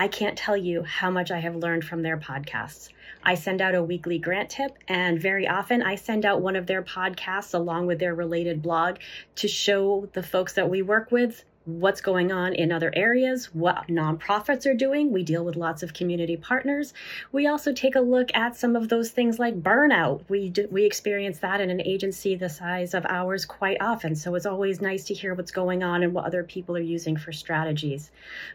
I 0.00 0.06
can't 0.06 0.38
tell 0.38 0.56
you 0.56 0.84
how 0.84 1.10
much 1.10 1.32
I 1.32 1.40
have 1.40 1.56
learned 1.56 1.84
from 1.84 2.02
their 2.02 2.16
podcasts. 2.16 2.90
I 3.24 3.34
send 3.34 3.60
out 3.60 3.74
a 3.74 3.82
weekly 3.82 4.20
grant 4.20 4.50
tip, 4.50 4.78
and 4.86 5.20
very 5.20 5.48
often 5.48 5.82
I 5.82 5.96
send 5.96 6.24
out 6.24 6.40
one 6.40 6.54
of 6.54 6.66
their 6.66 6.84
podcasts 6.84 7.52
along 7.52 7.86
with 7.88 7.98
their 7.98 8.14
related 8.14 8.62
blog 8.62 8.98
to 9.34 9.48
show 9.48 10.08
the 10.12 10.22
folks 10.22 10.52
that 10.52 10.70
we 10.70 10.82
work 10.82 11.10
with 11.10 11.44
what's 11.64 12.00
going 12.00 12.32
on 12.32 12.54
in 12.54 12.72
other 12.72 12.90
areas, 12.94 13.52
what 13.52 13.88
nonprofits 13.88 14.70
are 14.70 14.74
doing. 14.74 15.12
We 15.12 15.22
deal 15.22 15.44
with 15.44 15.56
lots 15.56 15.82
of 15.82 15.92
community 15.92 16.36
partners. 16.36 16.94
We 17.30 17.46
also 17.46 17.74
take 17.74 17.94
a 17.94 18.00
look 18.00 18.34
at 18.34 18.56
some 18.56 18.74
of 18.74 18.88
those 18.88 19.10
things 19.10 19.38
like 19.38 19.62
burnout. 19.62 20.22
We 20.28 20.48
do, 20.48 20.66
we 20.70 20.84
experience 20.86 21.40
that 21.40 21.60
in 21.60 21.68
an 21.68 21.82
agency 21.82 22.36
the 22.36 22.48
size 22.48 22.94
of 22.94 23.04
ours 23.06 23.44
quite 23.44 23.76
often. 23.80 24.14
So 24.14 24.34
it's 24.34 24.46
always 24.46 24.80
nice 24.80 25.04
to 25.06 25.14
hear 25.14 25.34
what's 25.34 25.50
going 25.50 25.82
on 25.82 26.02
and 26.02 26.14
what 26.14 26.24
other 26.24 26.42
people 26.42 26.74
are 26.76 26.80
using 26.80 27.18
for 27.18 27.32
strategies. 27.32 28.10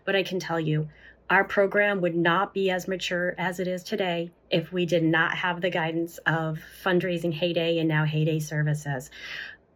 But 0.05 0.15
I 0.15 0.23
can 0.23 0.39
tell 0.39 0.59
you, 0.59 0.87
our 1.29 1.43
program 1.43 2.01
would 2.01 2.15
not 2.15 2.53
be 2.53 2.69
as 2.69 2.87
mature 2.87 3.33
as 3.37 3.59
it 3.59 3.67
is 3.67 3.83
today 3.83 4.31
if 4.49 4.71
we 4.71 4.85
did 4.85 5.03
not 5.03 5.35
have 5.35 5.61
the 5.61 5.69
guidance 5.69 6.19
of 6.25 6.59
fundraising 6.83 7.37
HayDay 7.37 7.79
and 7.79 7.87
now 7.87 8.05
HayDay 8.05 8.41
services 8.41 9.09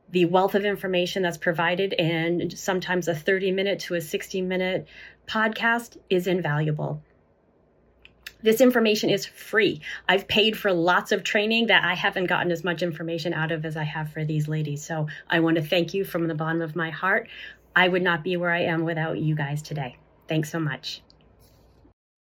the 0.10 0.26
wealth 0.26 0.56
of 0.56 0.64
information 0.64 1.24
that's 1.24 1.38
provided 1.38 1.94
in 1.94 2.50
sometimes 2.52 3.08
a 3.08 3.16
30 3.16 3.52
minute 3.52 3.80
to 3.80 3.96
a 3.96 4.02
60 4.02 4.42
minute 4.42 4.88
podcast 5.28 5.98
is 6.10 6.28
invaluable 6.28 7.02
this 8.44 8.62
information 8.62 9.10
is 9.10 9.26
free. 9.26 9.82
I've 10.08 10.28
paid 10.28 10.56
for 10.56 10.72
lots 10.72 11.12
of 11.12 11.24
training 11.24 11.68
that 11.68 11.84
I 11.84 11.96
haven't 11.96 12.28
gotten 12.28 12.52
as 12.52 12.64
much 12.64 12.84
information 12.84 13.34
out 13.34 13.52
of 13.52 13.66
as 13.66 13.76
I 13.76 13.84
have 13.84 14.12
for 14.12 14.24
these 14.24 14.48
ladies. 14.48 14.86
So 14.86 15.08
I 15.28 15.40
want 15.40 15.58
to 15.58 15.64
thank 15.64 15.96
you 15.96 16.06
from 16.06 16.28
the 16.28 16.36
bottom 16.36 16.62
of 16.62 16.76
my 16.76 16.92
heart. 16.92 17.30
I 17.76 17.88
would 17.88 18.04
not 18.04 18.24
be 18.24 18.38
where 18.38 18.52
I 18.52 18.62
am 18.62 18.84
without 18.84 19.18
you 19.18 19.34
guys 19.34 19.64
today. 19.64 19.98
Thanks 20.28 20.52
so 20.52 20.60
much 20.60 21.02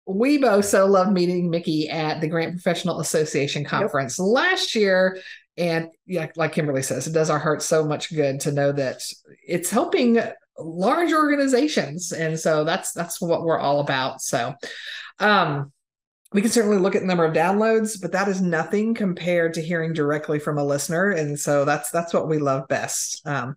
we 0.07 0.39
both 0.39 0.65
so 0.65 0.87
loved 0.87 1.13
meeting 1.13 1.51
Mickey 1.51 1.89
at 1.89 2.21
the 2.21 2.29
Grant 2.29 2.53
Professional 2.53 3.01
Association 3.01 3.65
conference 3.65 4.19
yep. 4.19 4.27
last 4.27 4.75
year. 4.75 5.19
And 5.57 5.89
yeah, 6.07 6.29
like 6.37 6.53
Kimberly 6.53 6.83
says, 6.83 7.07
it 7.07 7.13
does 7.13 7.31
our 7.31 7.39
hearts 7.39 7.65
so 7.65 7.85
much 7.85 8.15
good 8.15 8.41
to 8.41 8.53
know 8.53 8.73
that 8.73 9.03
it's 9.47 9.71
helping 9.71 10.21
large 10.59 11.13
organizations. 11.13 12.13
And 12.13 12.39
so 12.39 12.65
that's 12.65 12.93
that's 12.93 13.21
what 13.21 13.43
we're 13.43 13.59
all 13.59 13.81
about. 13.81 14.21
So 14.23 14.55
um 15.19 15.73
we 16.33 16.43
can 16.43 16.51
certainly 16.51 16.79
look 16.79 16.95
at 16.95 17.03
the 17.03 17.07
number 17.07 17.25
of 17.25 17.35
downloads, 17.35 18.01
but 18.01 18.13
that 18.13 18.29
is 18.29 18.43
nothing 18.43 18.95
compared 18.95 19.55
to 19.55 19.63
hearing 19.63 19.93
directly 19.93 20.39
from 20.39 20.59
a 20.59 20.65
listener. 20.65 21.11
And 21.11 21.39
so 21.39 21.65
that's 21.65 21.91
that's 21.91 22.13
what 22.13 22.29
we 22.29 22.39
love 22.39 22.69
best. 22.69 23.27
Um, 23.27 23.55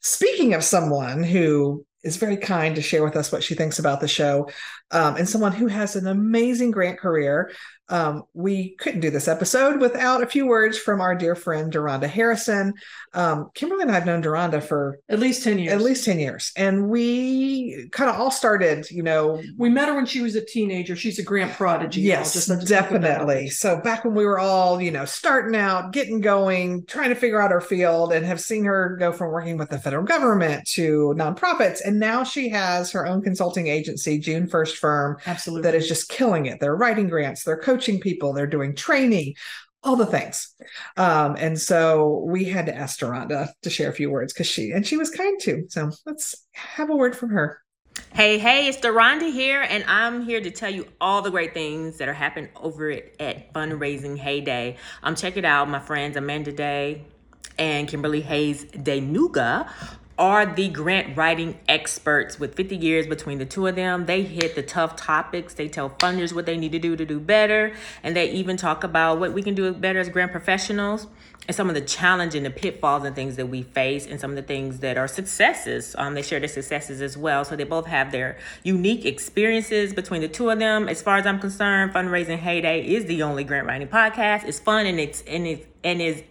speaking 0.00 0.54
of 0.54 0.62
someone 0.62 1.22
who 1.22 1.84
is 2.02 2.16
very 2.16 2.36
kind 2.36 2.74
to 2.76 2.82
share 2.82 3.04
with 3.04 3.16
us 3.16 3.30
what 3.30 3.42
she 3.42 3.54
thinks 3.54 3.78
about 3.78 4.00
the 4.00 4.08
show. 4.08 4.48
Um, 4.90 5.16
and 5.16 5.28
someone 5.28 5.52
who 5.52 5.68
has 5.68 5.96
an 5.96 6.06
amazing 6.06 6.70
grant 6.70 6.98
career 6.98 7.52
um, 7.88 8.24
we 8.32 8.70
couldn't 8.76 9.00
do 9.00 9.10
this 9.10 9.28
episode 9.28 9.80
without 9.80 10.22
a 10.22 10.26
few 10.26 10.46
words 10.46 10.78
from 10.78 11.02
our 11.02 11.14
dear 11.14 11.34
friend 11.34 11.70
Deronda 11.70 12.08
Harrison. 12.08 12.72
Um, 13.12 13.50
Kimberly 13.54 13.82
and 13.82 13.90
I 13.90 13.94
have 13.94 14.06
known 14.06 14.22
Deronda 14.22 14.62
for 14.62 15.00
at 15.10 15.18
least 15.18 15.44
10 15.44 15.58
years. 15.58 15.72
At 15.74 15.82
least 15.82 16.06
10 16.06 16.18
years. 16.18 16.52
And 16.56 16.88
we 16.88 17.88
kind 17.92 18.08
of 18.08 18.16
all 18.16 18.30
started, 18.30 18.90
you 18.90 19.02
know. 19.02 19.42
We 19.58 19.68
met 19.68 19.88
her 19.88 19.94
when 19.94 20.06
she 20.06 20.22
was 20.22 20.36
a 20.36 20.44
teenager. 20.44 20.96
She's 20.96 21.18
a 21.18 21.22
grant 21.22 21.52
prodigy. 21.52 22.00
Yes, 22.00 22.32
just 22.32 22.66
definitely. 22.66 23.50
So 23.50 23.78
back 23.80 24.04
when 24.04 24.14
we 24.14 24.24
were 24.24 24.38
all, 24.38 24.80
you 24.80 24.90
know, 24.90 25.04
starting 25.04 25.54
out, 25.54 25.92
getting 25.92 26.20
going, 26.20 26.86
trying 26.86 27.10
to 27.10 27.14
figure 27.14 27.42
out 27.42 27.52
our 27.52 27.60
field, 27.60 28.14
and 28.14 28.24
have 28.24 28.40
seen 28.40 28.64
her 28.64 28.96
go 28.98 29.12
from 29.12 29.30
working 29.30 29.58
with 29.58 29.68
the 29.68 29.78
federal 29.78 30.04
government 30.04 30.66
to 30.68 31.14
nonprofits. 31.16 31.80
And 31.84 32.00
now 32.00 32.24
she 32.24 32.48
has 32.48 32.90
her 32.92 33.06
own 33.06 33.20
consulting 33.20 33.66
agency, 33.66 34.18
June 34.18 34.46
First 34.46 34.78
Firm. 34.78 35.18
Absolutely. 35.26 35.62
That 35.62 35.74
is 35.74 35.88
just 35.88 36.08
killing 36.08 36.46
it. 36.46 36.58
They're 36.58 36.74
writing 36.74 37.08
grants, 37.08 37.44
they're 37.44 37.58
coaching 37.58 37.81
coaching 37.82 38.00
people, 38.00 38.32
they're 38.32 38.46
doing 38.46 38.76
training, 38.76 39.34
all 39.82 39.96
the 39.96 40.06
things. 40.06 40.54
Um, 40.96 41.34
and 41.36 41.58
so 41.58 42.24
we 42.28 42.44
had 42.44 42.66
to 42.66 42.74
ask 42.74 43.00
Deronda 43.00 43.48
to 43.62 43.70
share 43.70 43.90
a 43.90 43.92
few 43.92 44.08
words 44.08 44.32
because 44.32 44.46
she 44.46 44.70
and 44.70 44.86
she 44.86 44.96
was 44.96 45.10
kind 45.10 45.40
to. 45.40 45.66
So 45.68 45.90
let's 46.06 46.46
have 46.52 46.90
a 46.90 46.96
word 46.96 47.16
from 47.16 47.30
her. 47.30 47.60
Hey, 48.14 48.38
hey, 48.38 48.68
it's 48.68 48.78
Deronda 48.78 49.30
here, 49.30 49.66
and 49.68 49.84
I'm 49.86 50.22
here 50.22 50.40
to 50.40 50.50
tell 50.50 50.70
you 50.70 50.86
all 50.98 51.20
the 51.20 51.30
great 51.30 51.52
things 51.52 51.98
that 51.98 52.08
are 52.08 52.14
happening 52.14 52.48
over 52.56 52.90
at 52.90 53.52
Fundraising 53.52 54.18
HayDay. 54.18 54.76
Um, 55.02 55.14
check 55.14 55.36
it 55.36 55.44
out, 55.44 55.68
my 55.68 55.78
friends 55.78 56.16
Amanda 56.16 56.52
Day 56.52 57.04
and 57.58 57.88
Kimberly 57.88 58.20
Hays 58.20 58.64
deMuga 58.64 59.68
are 60.18 60.46
the 60.46 60.68
grant 60.68 61.16
writing 61.16 61.58
experts 61.68 62.38
with 62.38 62.54
50 62.54 62.76
years 62.76 63.06
between 63.06 63.38
the 63.38 63.46
two 63.46 63.66
of 63.66 63.76
them. 63.76 64.06
They 64.06 64.22
hit 64.22 64.54
the 64.54 64.62
tough 64.62 64.96
topics. 64.96 65.54
They 65.54 65.68
tell 65.68 65.90
funders 65.90 66.32
what 66.32 66.46
they 66.46 66.56
need 66.56 66.72
to 66.72 66.78
do 66.78 66.96
to 66.96 67.04
do 67.04 67.18
better. 67.18 67.74
And 68.02 68.14
they 68.14 68.30
even 68.30 68.56
talk 68.56 68.84
about 68.84 69.18
what 69.18 69.32
we 69.32 69.42
can 69.42 69.54
do 69.54 69.72
better 69.72 70.00
as 70.00 70.08
grant 70.08 70.32
professionals 70.32 71.06
and 71.48 71.56
some 71.56 71.68
of 71.68 71.74
the 71.74 71.80
challenge 71.80 72.34
and 72.34 72.46
the 72.46 72.50
pitfalls 72.50 73.04
and 73.04 73.16
things 73.16 73.36
that 73.36 73.46
we 73.46 73.62
face 73.62 74.06
and 74.06 74.20
some 74.20 74.30
of 74.30 74.36
the 74.36 74.42
things 74.42 74.78
that 74.78 74.96
are 74.96 75.08
successes. 75.08 75.94
Um, 75.98 76.14
they 76.14 76.22
share 76.22 76.38
their 76.38 76.48
successes 76.48 77.00
as 77.00 77.16
well. 77.16 77.44
So 77.44 77.56
they 77.56 77.64
both 77.64 77.86
have 77.86 78.12
their 78.12 78.38
unique 78.62 79.04
experiences 79.04 79.92
between 79.92 80.20
the 80.20 80.28
two 80.28 80.50
of 80.50 80.58
them. 80.58 80.88
As 80.88 81.02
far 81.02 81.16
as 81.16 81.26
I'm 81.26 81.40
concerned, 81.40 81.92
Fundraising 81.92 82.40
HayDay 82.40 82.84
is 82.84 83.06
the 83.06 83.22
only 83.22 83.44
grant 83.44 83.66
writing 83.66 83.88
podcast. 83.88 84.44
It's 84.44 84.60
fun 84.60 84.86
and 84.86 85.00
it's 85.00 85.22
and 85.22 85.46
it's 85.46 85.66
and 85.82 86.00
is 86.00 86.22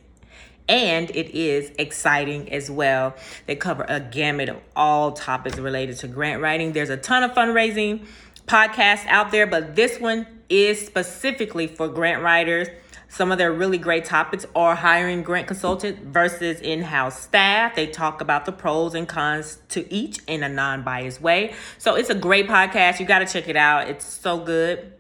and 0.72 1.10
it 1.12 1.38
is 1.38 1.70
exciting 1.78 2.52
as 2.52 2.72
well. 2.72 3.14
They 3.46 3.58
cover 3.58 3.86
a 3.90 4.00
gamut 4.00 4.48
of 4.48 4.58
all 4.74 5.12
topics 5.12 5.60
related 5.60 5.98
to 5.98 6.08
grant 6.08 6.42
writing. 6.42 6.72
There's 6.72 6.90
a 6.90 6.96
ton 6.96 7.24
of 7.24 7.32
fundraising 7.32 8.06
podcasts 8.48 9.06
out 9.08 9.32
there, 9.32 9.46
but 9.46 9.76
this 9.76 10.00
one 10.00 10.26
is 10.48 10.84
specifically 10.84 11.68
for 11.68 11.90
grant 11.90 12.24
writers. 12.24 12.70
Some 13.10 13.34
of 13.34 13.38
their 13.38 13.52
really 13.52 13.78
great 13.78 14.06
topics 14.06 14.46
are 14.56 14.74
hiring 14.74 15.24
grant 15.24 15.48
consultant 15.48 16.00
versus 16.06 16.62
in-house 16.62 17.22
staff. 17.22 17.76
They 17.76 17.88
talk 17.88 18.22
about 18.22 18.46
the 18.46 18.54
pros 18.54 18.96
and 18.96 19.06
cons 19.06 19.60
to 19.70 19.94
each 19.94 20.20
in 20.28 20.42
a 20.42 20.48
non-biased 20.48 21.20
way. 21.20 21.54
So 21.80 21.96
it's 21.96 22.10
a 22.10 22.16
great 22.16 22.48
podcast. 22.48 23.02
You 23.02 23.06
got 23.06 23.20
to 23.20 23.26
check 23.26 23.50
it 23.50 23.58
out. 23.58 23.90
It's 23.90 24.06
so 24.06 24.40
good. 24.40 24.94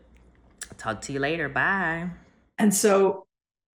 Talk 0.77 0.99
to 1.03 1.13
you 1.13 1.19
later. 1.19 1.47
Bye. 1.47 2.09
And 2.57 2.73
so 2.73 3.23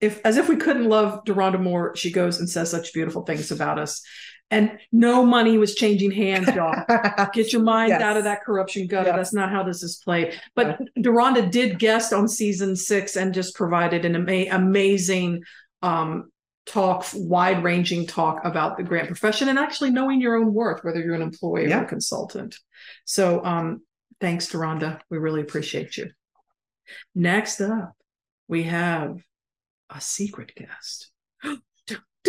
if 0.07 0.21
as 0.25 0.37
if 0.37 0.49
we 0.49 0.57
couldn't 0.57 0.89
love 0.89 1.25
Deronda 1.25 1.59
more, 1.59 1.95
she 1.97 2.11
goes 2.11 2.39
and 2.39 2.49
says 2.49 2.71
such 2.71 2.93
beautiful 2.93 3.23
things 3.23 3.51
about 3.51 3.79
us. 3.79 4.03
And 4.49 4.79
no 4.93 5.27
money 5.27 5.59
was 5.59 5.75
changing 5.75 6.13
hands, 6.13 6.47
y'all. 6.55 6.85
Get 7.33 7.53
your 7.53 7.63
mind 7.63 7.89
yes. 7.89 8.01
out 8.01 8.17
of 8.17 8.25
that 8.25 8.45
corruption 8.45 8.87
gutter. 8.87 9.09
Yes. 9.09 9.17
That's 9.17 9.35
not 9.35 9.51
how 9.51 9.65
this 9.65 9.83
is 9.83 9.97
played. 9.97 10.41
But 10.55 10.79
yeah. 10.81 11.03
Deronda 11.03 11.49
did 11.49 11.81
guest 11.81 12.13
on 12.13 12.29
season 12.29 12.77
six 12.77 13.17
and 13.17 13.35
just 13.35 13.57
provided 13.57 14.05
an 14.05 14.15
ama- 14.15 14.55
amazing 14.55 15.43
um, 15.83 16.31
talk, 16.65 17.07
wide 17.15 17.65
ranging 17.65 18.07
talk 18.07 18.45
about 18.45 18.77
the 18.77 18.85
grant 18.85 19.09
profession 19.09 19.49
and 19.49 19.59
actually 19.59 19.91
knowing 19.91 20.21
your 20.21 20.37
own 20.37 20.55
worth, 20.55 20.85
whether 20.85 21.01
you're 21.01 21.15
an 21.15 21.23
employee 21.23 21.69
yeah. 21.69 21.81
or 21.81 21.85
a 21.85 21.89
consultant. 21.89 22.57
So 23.05 23.45
um, 23.45 23.83
thanks, 24.21 24.49
Deronda. 24.49 25.01
We 25.11 25.19
really 25.19 25.41
appreciate 25.41 25.97
you. 25.97 26.11
Next 27.17 27.61
up, 27.61 27.97
we 28.47 28.65
have 28.65 29.19
a 29.91 30.01
secret 30.01 30.53
guest 30.57 31.11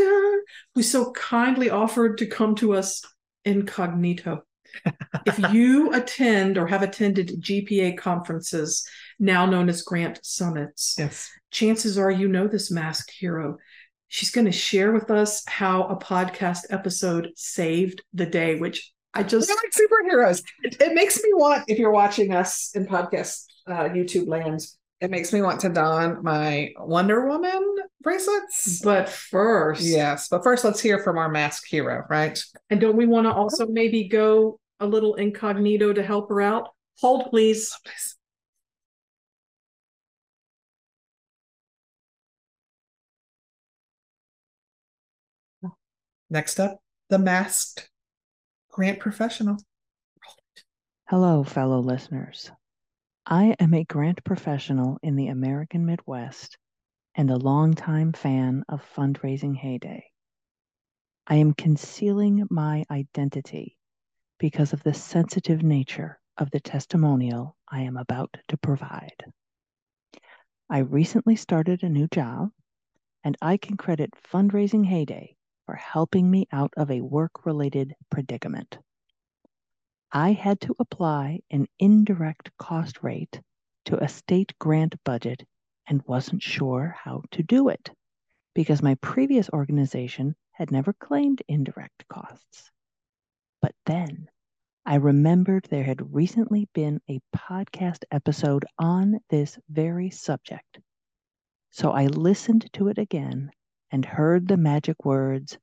who 0.75 0.83
so 0.83 1.11
kindly 1.11 1.69
offered 1.69 2.17
to 2.19 2.25
come 2.27 2.55
to 2.55 2.73
us 2.73 3.03
incognito. 3.45 4.43
if 5.25 5.39
you 5.53 5.91
attend 5.93 6.57
or 6.57 6.67
have 6.67 6.83
attended 6.83 7.41
GPA 7.41 7.97
conferences, 7.97 8.87
now 9.19 9.45
known 9.45 9.69
as 9.69 9.81
grant 9.81 10.19
summits, 10.23 10.95
Yes. 10.99 11.29
chances 11.51 11.97
are 11.97 12.11
you 12.11 12.27
know 12.27 12.47
this 12.47 12.69
masked 12.69 13.11
hero. 13.11 13.57
She's 14.09 14.31
going 14.31 14.45
to 14.45 14.51
share 14.51 14.91
with 14.93 15.09
us 15.09 15.43
how 15.47 15.83
a 15.83 15.97
podcast 15.97 16.65
episode 16.69 17.29
saved 17.35 18.03
the 18.13 18.25
day, 18.25 18.55
which 18.59 18.93
I 19.13 19.23
just 19.23 19.49
like 19.49 19.57
superheroes. 19.71 20.43
It, 20.63 20.79
it 20.81 20.93
makes 20.93 21.17
me 21.23 21.29
want, 21.33 21.65
if 21.67 21.79
you're 21.79 21.91
watching 21.91 22.33
us 22.33 22.71
in 22.75 22.85
podcast 22.85 23.45
uh, 23.65 23.89
YouTube 23.89 24.27
land, 24.27 24.61
it 24.99 25.11
makes 25.11 25.31
me 25.31 25.41
want 25.41 25.59
to 25.61 25.69
don 25.69 26.23
my 26.23 26.71
Wonder 26.79 27.27
Woman 27.27 27.75
bracelets. 28.01 28.81
but 28.81 29.07
first, 29.09 29.81
Yes, 29.83 30.27
but 30.27 30.43
first 30.43 30.63
let's 30.63 30.79
hear 30.79 30.99
from 31.03 31.17
our 31.17 31.29
masked 31.29 31.67
hero, 31.69 32.03
right? 32.09 32.39
And 32.69 32.81
don't 32.81 32.95
we 32.97 33.05
want 33.05 33.27
to 33.27 33.33
also 33.33 33.67
maybe 33.67 34.07
go 34.07 34.59
a 34.79 34.87
little 34.87 35.15
incognito 35.15 35.93
to 35.93 36.03
help 36.03 36.29
her 36.29 36.41
out? 36.41 36.69
Hold, 36.99 37.29
please. 37.29 37.77
Next 46.29 46.59
up, 46.59 46.81
the 47.09 47.19
masked 47.19 47.89
grant 48.71 48.99
professional. 48.99 49.57
Hello, 51.07 51.43
fellow 51.43 51.79
listeners. 51.79 52.51
I 53.29 53.57
am 53.59 53.73
a 53.73 53.83
grant 53.83 54.23
professional 54.23 54.99
in 55.03 55.17
the 55.17 55.27
American 55.27 55.85
Midwest 55.85 56.57
and 57.13 57.29
a 57.29 57.35
longtime 57.35 58.13
fan 58.13 58.63
of 58.69 58.81
fundraising 58.95 59.53
HayDay. 59.53 60.03
I 61.27 61.35
am 61.35 61.53
concealing 61.53 62.47
my 62.49 62.85
identity 62.89 63.75
because 64.37 64.71
of 64.71 64.81
the 64.81 64.93
sensitive 64.93 65.61
nature 65.61 66.21
of 66.37 66.51
the 66.51 66.61
testimonial 66.61 67.57
I 67.67 67.81
am 67.81 67.97
about 67.97 68.37
to 68.47 68.55
provide. 68.55 69.25
I 70.69 70.77
recently 70.77 71.35
started 71.35 71.83
a 71.83 71.89
new 71.89 72.07
job, 72.07 72.51
and 73.25 73.35
I 73.41 73.57
can 73.57 73.75
credit 73.75 74.11
Fundraising 74.31 74.85
HayDay 74.85 75.35
for 75.65 75.75
helping 75.75 76.31
me 76.31 76.47
out 76.53 76.71
of 76.77 76.89
a 76.89 77.01
work 77.01 77.45
related 77.45 77.93
predicament. 78.09 78.77
I 80.11 80.31
had 80.31 80.61
to 80.61 80.75
apply 80.79 81.41
an 81.51 81.67
indirect 81.79 82.51
cost 82.57 83.03
rate 83.03 83.41
to 83.85 84.01
a 84.01 84.07
state 84.07 84.53
grant 84.59 84.95
budget 85.03 85.45
and 85.87 86.01
wasn't 86.07 86.41
sure 86.41 86.95
how 86.97 87.23
to 87.31 87.43
do 87.43 87.69
it 87.69 87.91
because 88.53 88.81
my 88.81 88.95
previous 88.95 89.49
organization 89.49 90.35
had 90.51 90.71
never 90.71 90.93
claimed 90.93 91.43
indirect 91.47 92.07
costs. 92.07 92.71
But 93.61 93.75
then 93.85 94.29
I 94.85 94.95
remembered 94.95 95.65
there 95.65 95.83
had 95.83 96.13
recently 96.13 96.69
been 96.73 97.01
a 97.09 97.19
podcast 97.35 98.03
episode 98.09 98.65
on 98.79 99.19
this 99.29 99.59
very 99.69 100.09
subject. 100.09 100.79
So 101.71 101.91
I 101.91 102.07
listened 102.07 102.71
to 102.73 102.87
it 102.87 102.97
again 102.97 103.51
and 103.91 104.05
heard 104.05 104.47
the 104.47 104.57
magic 104.57 105.03
words 105.05 105.57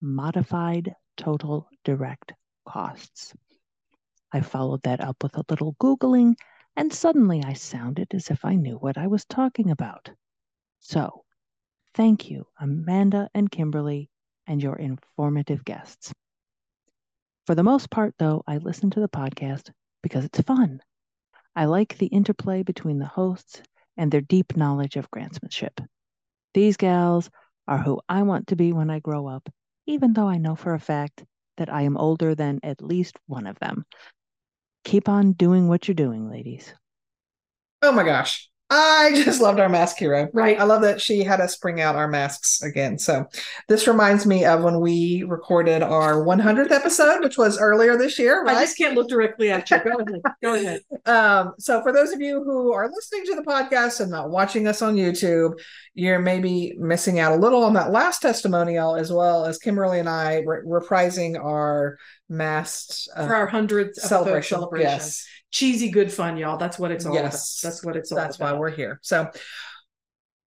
modified 0.00 0.94
total 1.16 1.68
direct 1.84 2.32
costs. 2.66 3.32
I 4.32 4.40
followed 4.40 4.82
that 4.82 5.00
up 5.00 5.22
with 5.22 5.36
a 5.36 5.44
little 5.48 5.74
Googling, 5.74 6.34
and 6.76 6.92
suddenly 6.92 7.42
I 7.44 7.54
sounded 7.54 8.14
as 8.14 8.30
if 8.30 8.44
I 8.44 8.54
knew 8.54 8.76
what 8.76 8.98
I 8.98 9.06
was 9.06 9.24
talking 9.24 9.70
about. 9.70 10.10
So, 10.80 11.24
thank 11.94 12.30
you, 12.30 12.46
Amanda 12.60 13.30
and 13.34 13.50
Kimberly, 13.50 14.10
and 14.46 14.62
your 14.62 14.76
informative 14.76 15.64
guests. 15.64 16.12
For 17.46 17.54
the 17.54 17.62
most 17.62 17.90
part, 17.90 18.14
though, 18.18 18.42
I 18.46 18.58
listen 18.58 18.90
to 18.90 19.00
the 19.00 19.08
podcast 19.08 19.70
because 20.02 20.24
it's 20.24 20.40
fun. 20.40 20.80
I 21.54 21.64
like 21.64 21.96
the 21.96 22.06
interplay 22.06 22.62
between 22.62 22.98
the 22.98 23.06
hosts 23.06 23.62
and 23.96 24.10
their 24.10 24.20
deep 24.20 24.56
knowledge 24.56 24.96
of 24.96 25.10
grantsmanship. 25.10 25.80
These 26.54 26.76
gals 26.76 27.30
are 27.68 27.78
who 27.78 28.00
I 28.08 28.22
want 28.22 28.48
to 28.48 28.56
be 28.56 28.72
when 28.72 28.90
I 28.90 28.98
grow 28.98 29.26
up, 29.28 29.48
even 29.86 30.12
though 30.12 30.28
I 30.28 30.38
know 30.38 30.56
for 30.56 30.74
a 30.74 30.80
fact 30.80 31.24
that 31.56 31.72
I 31.72 31.82
am 31.82 31.96
older 31.96 32.34
than 32.34 32.60
at 32.62 32.82
least 32.82 33.16
one 33.26 33.46
of 33.46 33.58
them. 33.58 33.86
Keep 34.86 35.08
on 35.08 35.32
doing 35.32 35.66
what 35.66 35.88
you're 35.88 35.96
doing, 35.96 36.30
ladies. 36.30 36.72
Oh 37.82 37.90
my 37.90 38.04
gosh. 38.04 38.48
I 38.70 39.10
just 39.24 39.40
loved 39.40 39.58
our 39.58 39.68
mask 39.68 39.96
hero. 39.96 40.28
Right. 40.32 40.60
I 40.60 40.62
love 40.62 40.82
that 40.82 41.00
she 41.00 41.24
had 41.24 41.40
us 41.40 41.56
bring 41.56 41.80
out 41.80 41.96
our 41.96 42.06
masks 42.06 42.62
again. 42.62 42.96
So 42.96 43.26
this 43.68 43.88
reminds 43.88 44.26
me 44.26 44.44
of 44.44 44.62
when 44.62 44.78
we 44.78 45.24
recorded 45.24 45.82
our 45.82 46.24
100th 46.24 46.70
episode, 46.70 47.24
which 47.24 47.36
was 47.36 47.58
earlier 47.58 47.98
this 47.98 48.16
year, 48.16 48.46
I 48.46 48.54
just 48.54 48.78
can't 48.78 48.94
look 48.94 49.08
directly 49.08 49.50
at 49.50 49.68
you. 49.72 49.78
Go 49.78 49.98
ahead. 49.98 50.22
Go 50.40 50.54
ahead. 50.54 50.80
Um, 51.06 51.54
so 51.60 51.80
for 51.82 51.92
those 51.92 52.10
of 52.10 52.20
you 52.20 52.42
who 52.42 52.72
are 52.72 52.90
listening 52.90 53.26
to 53.26 53.36
the 53.36 53.42
podcast 53.42 54.00
and 54.00 54.10
not 54.10 54.28
watching 54.28 54.66
us 54.66 54.82
on 54.82 54.96
YouTube, 54.96 55.52
you're 55.94 56.18
maybe 56.18 56.74
missing 56.78 57.20
out 57.20 57.30
a 57.30 57.36
little 57.36 57.62
on 57.62 57.74
that 57.74 57.92
last 57.92 58.22
testimonial, 58.22 58.96
as 58.96 59.12
well 59.12 59.44
as 59.44 59.58
Kimberly 59.58 60.00
and 60.00 60.08
I 60.08 60.42
re- 60.44 60.62
reprising 60.66 61.38
our 61.40 61.96
masked 62.28 63.08
uh, 63.16 63.26
For 63.26 63.34
our 63.34 63.50
100th 63.50 63.88
episode 63.90 64.08
celebration. 64.08 64.56
celebration. 64.58 64.88
Yes, 64.90 65.26
Cheesy 65.52 65.90
good 65.90 66.12
fun, 66.12 66.36
y'all. 66.36 66.56
That's 66.58 66.78
what 66.78 66.90
it's 66.90 67.06
all 67.06 67.14
Yes. 67.14 67.60
about. 67.62 67.70
That's 67.70 67.84
what 67.84 67.96
it's 67.96 68.12
all 68.12 68.18
that's 68.18 68.38
why 68.38 68.52
we're 68.54 68.70
here. 68.70 68.98
So 69.02 69.30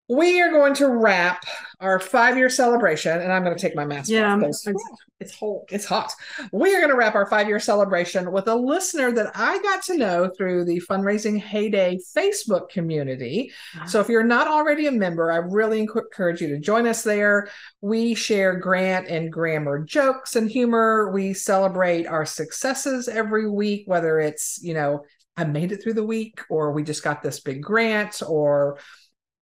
we 0.10 0.42
are 0.42 0.50
going 0.50 0.74
to 0.74 0.88
wrap 0.88 1.46
our 1.80 2.00
five-year 2.00 2.50
celebration, 2.50 3.22
and 3.22 3.32
I'm 3.32 3.44
going 3.44 3.56
to 3.56 3.62
take 3.62 3.76
my 3.76 3.86
mask 3.86 4.10
Yeah, 4.10 4.24
off. 4.26 4.30
I'm- 4.32 4.42
'cause 4.42 4.68
I'm- 4.68 4.76
it's 5.20 5.36
whole. 5.36 5.66
it's 5.70 5.86
hot. 5.86 6.12
We 6.52 6.74
are 6.76 6.80
going 6.80 6.92
to 6.92 6.96
wrap 6.98 7.14
our 7.14 7.26
five 7.30 7.48
year 7.48 7.60
celebration 7.60 8.32
with 8.32 8.48
a 8.48 8.56
listener 8.56 9.12
that 9.12 9.32
I 9.36 9.60
got 9.62 9.84
to 9.84 9.98
know 9.98 10.30
through 10.36 10.66
the 10.66 10.82
Fundraising 10.90 11.42
HayDay 11.42 12.00
Facebook 12.18 12.70
community. 12.70 13.52
So 13.86 14.00
if 14.00 14.08
you're 14.10 14.24
not 14.24 14.48
already 14.48 14.88
a 14.88 14.92
member, 14.92 15.32
I 15.32 15.38
really 15.38 15.80
encourage 15.80 16.42
you 16.42 16.48
to 16.50 16.58
join 16.60 16.88
us 16.88 17.04
there. 17.04 17.50
We 17.82 18.14
share 18.16 18.56
grant 18.56 19.08
and 19.10 19.32
grammar 19.32 19.80
jokes 19.80 20.36
and 20.38 20.50
humor. 20.50 21.12
We 21.14 21.34
celebrate 21.34 22.08
our 22.08 22.26
successes 22.26 23.08
every 23.10 23.50
week, 23.50 23.84
whether 23.88 24.20
it's, 24.20 24.60
you 24.64 24.74
know, 24.74 25.04
I 25.38 25.44
made 25.46 25.72
it 25.72 25.82
through 25.84 25.94
the 25.94 26.04
week, 26.06 26.42
or 26.50 26.72
we 26.74 26.84
just 26.84 27.04
got 27.04 27.22
this 27.24 27.40
big 27.40 27.62
grant, 27.64 28.22
or 28.28 28.78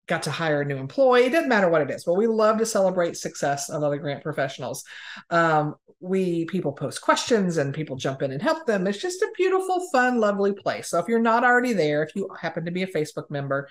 got 0.08 0.24
to 0.24 0.32
hire 0.32 0.62
a 0.62 0.66
new 0.66 0.78
employee. 0.78 1.26
It 1.26 1.32
doesn't 1.32 1.50
matter 1.50 1.70
what 1.70 1.82
it 1.82 1.90
is, 1.90 2.04
but 2.04 2.14
we 2.16 2.28
love 2.28 2.58
to 2.60 2.66
celebrate 2.66 3.18
success 3.18 3.70
of 3.70 3.84
other 3.84 3.98
grant 3.98 4.24
professionals. 4.24 4.84
Um, 5.30 5.76
we 6.00 6.46
people 6.46 6.74
post 6.74 7.02
questions 7.02 7.58
and 7.58 7.74
people 7.74 7.96
jump 7.96 8.22
in 8.22 8.32
and 8.32 8.42
help 8.42 8.68
them. 8.68 8.86
It's 8.86 9.00
just 9.02 9.22
a 9.22 9.32
beautiful, 9.36 9.88
fun, 9.92 10.20
lovely 10.20 10.54
place. 10.54 10.90
So 10.90 11.00
if 11.00 11.08
you're 11.08 11.20
not 11.20 11.44
already 11.44 11.74
there, 11.74 12.04
if 12.04 12.16
you 12.16 12.30
happen 12.40 12.66
to 12.66 12.72
be 12.72 12.84
a 12.84 12.88
Facebook 12.88 13.32
member, 13.32 13.68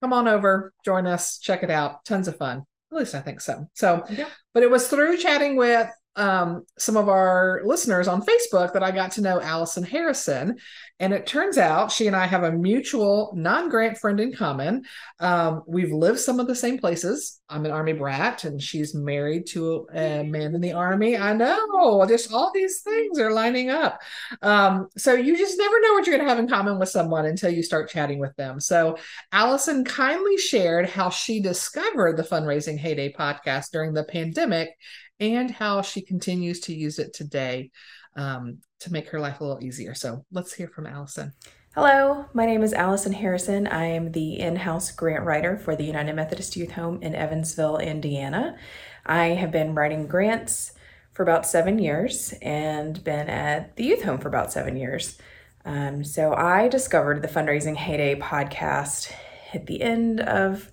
come 0.00 0.12
on 0.12 0.28
over, 0.28 0.72
join 0.84 1.06
us, 1.06 1.38
check 1.38 1.62
it 1.62 1.70
out. 1.70 2.04
Tons 2.04 2.28
of 2.28 2.36
fun. 2.36 2.64
At 2.92 2.98
least 2.98 3.14
I 3.14 3.20
think 3.20 3.40
so. 3.40 3.66
So, 3.74 4.04
Yeah. 4.10 4.28
but 4.54 4.62
it 4.62 4.70
was 4.70 4.88
through 4.88 5.16
chatting 5.18 5.56
with 5.56 5.88
um, 6.18 6.66
some 6.76 6.96
of 6.96 7.08
our 7.08 7.62
listeners 7.64 8.08
on 8.08 8.22
Facebook 8.22 8.72
that 8.72 8.82
I 8.82 8.90
got 8.90 9.12
to 9.12 9.20
know 9.20 9.40
Allison 9.40 9.84
Harrison. 9.84 10.56
And 11.00 11.12
it 11.12 11.28
turns 11.28 11.58
out 11.58 11.92
she 11.92 12.08
and 12.08 12.16
I 12.16 12.26
have 12.26 12.42
a 12.42 12.50
mutual 12.50 13.32
non 13.36 13.68
grant 13.68 13.98
friend 13.98 14.18
in 14.18 14.32
common. 14.32 14.84
Um, 15.20 15.62
we've 15.68 15.92
lived 15.92 16.18
some 16.18 16.40
of 16.40 16.48
the 16.48 16.56
same 16.56 16.76
places. 16.76 17.40
I'm 17.48 17.64
an 17.64 17.70
Army 17.70 17.92
brat, 17.92 18.42
and 18.42 18.60
she's 18.60 18.96
married 18.96 19.46
to 19.48 19.86
a 19.94 20.24
man 20.24 20.56
in 20.56 20.60
the 20.60 20.72
Army. 20.72 21.16
I 21.16 21.34
know, 21.34 22.04
just 22.08 22.32
all 22.32 22.50
these 22.52 22.80
things 22.80 23.20
are 23.20 23.30
lining 23.30 23.70
up. 23.70 24.00
Um, 24.42 24.88
so 24.96 25.14
you 25.14 25.38
just 25.38 25.56
never 25.56 25.80
know 25.80 25.92
what 25.92 26.04
you're 26.04 26.16
going 26.16 26.26
to 26.26 26.34
have 26.34 26.40
in 26.40 26.48
common 26.48 26.80
with 26.80 26.88
someone 26.88 27.26
until 27.26 27.50
you 27.50 27.62
start 27.62 27.90
chatting 27.90 28.18
with 28.18 28.34
them. 28.34 28.58
So 28.58 28.98
Allison 29.30 29.84
kindly 29.84 30.36
shared 30.36 30.88
how 30.88 31.10
she 31.10 31.40
discovered 31.40 32.16
the 32.16 32.24
Fundraising 32.24 32.78
HayDay 32.78 33.14
podcast 33.14 33.70
during 33.70 33.94
the 33.94 34.04
pandemic 34.04 34.70
and 35.20 35.50
how 35.50 35.82
she 35.82 36.00
continues 36.00 36.60
to 36.60 36.74
use 36.74 36.98
it 36.98 37.12
today 37.12 37.70
um, 38.16 38.58
to 38.80 38.92
make 38.92 39.08
her 39.08 39.20
life 39.20 39.40
a 39.40 39.44
little 39.44 39.62
easier. 39.62 39.94
So 39.94 40.24
let's 40.32 40.52
hear 40.52 40.68
from 40.68 40.86
Allison. 40.86 41.32
Hello, 41.74 42.26
my 42.32 42.44
name 42.44 42.62
is 42.62 42.72
Allison 42.72 43.12
Harrison. 43.12 43.66
I 43.66 43.84
am 43.86 44.10
the 44.10 44.40
in 44.40 44.56
house 44.56 44.90
grant 44.90 45.24
writer 45.24 45.56
for 45.56 45.76
the 45.76 45.84
United 45.84 46.14
Methodist 46.14 46.56
Youth 46.56 46.72
Home 46.72 47.00
in 47.02 47.14
Evansville, 47.14 47.78
Indiana. 47.78 48.56
I 49.06 49.26
have 49.26 49.52
been 49.52 49.74
writing 49.74 50.06
grants 50.06 50.72
for 51.12 51.22
about 51.22 51.46
seven 51.46 51.78
years 51.78 52.34
and 52.42 53.02
been 53.04 53.28
at 53.28 53.76
the 53.76 53.84
youth 53.84 54.02
home 54.02 54.18
for 54.18 54.28
about 54.28 54.52
seven 54.52 54.76
years. 54.76 55.18
Um, 55.64 56.02
so 56.02 56.34
I 56.34 56.68
discovered 56.68 57.22
the 57.22 57.28
Fundraising 57.28 57.76
HayDay 57.76 58.20
podcast 58.20 59.12
at 59.52 59.66
the 59.66 59.82
end 59.82 60.20
of 60.20 60.70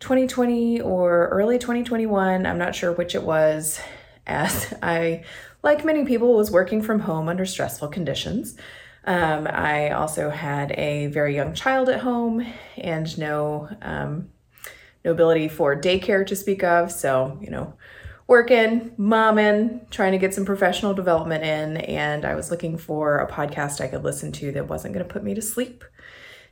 2020 0.00 0.80
or 0.80 1.28
early 1.28 1.58
2021. 1.58 2.46
I'm 2.46 2.58
not 2.58 2.74
sure 2.74 2.92
which 2.92 3.14
it 3.14 3.22
was, 3.22 3.80
as 4.26 4.74
I, 4.82 5.24
like 5.62 5.84
many 5.84 6.04
people, 6.04 6.34
was 6.34 6.50
working 6.50 6.82
from 6.82 7.00
home 7.00 7.28
under 7.28 7.46
stressful 7.46 7.88
conditions. 7.88 8.56
Um, 9.06 9.46
I 9.46 9.90
also 9.90 10.30
had 10.30 10.72
a 10.72 11.06
very 11.06 11.36
young 11.36 11.54
child 11.54 11.88
at 11.88 12.00
home 12.00 12.44
and 12.76 13.16
no 13.16 13.68
um, 13.80 14.30
no 15.04 15.12
ability 15.12 15.46
for 15.46 15.80
daycare 15.80 16.26
to 16.26 16.34
speak 16.34 16.64
of. 16.64 16.90
So 16.90 17.38
you 17.40 17.50
know, 17.50 17.74
working, 18.26 18.90
momming, 18.98 19.88
trying 19.90 20.12
to 20.12 20.18
get 20.18 20.34
some 20.34 20.44
professional 20.44 20.92
development 20.92 21.44
in, 21.44 21.76
and 21.78 22.24
I 22.24 22.34
was 22.34 22.50
looking 22.50 22.76
for 22.76 23.18
a 23.18 23.30
podcast 23.30 23.80
I 23.80 23.86
could 23.86 24.02
listen 24.02 24.32
to 24.32 24.50
that 24.52 24.68
wasn't 24.68 24.94
going 24.94 25.06
to 25.06 25.12
put 25.12 25.22
me 25.22 25.34
to 25.34 25.42
sleep. 25.42 25.84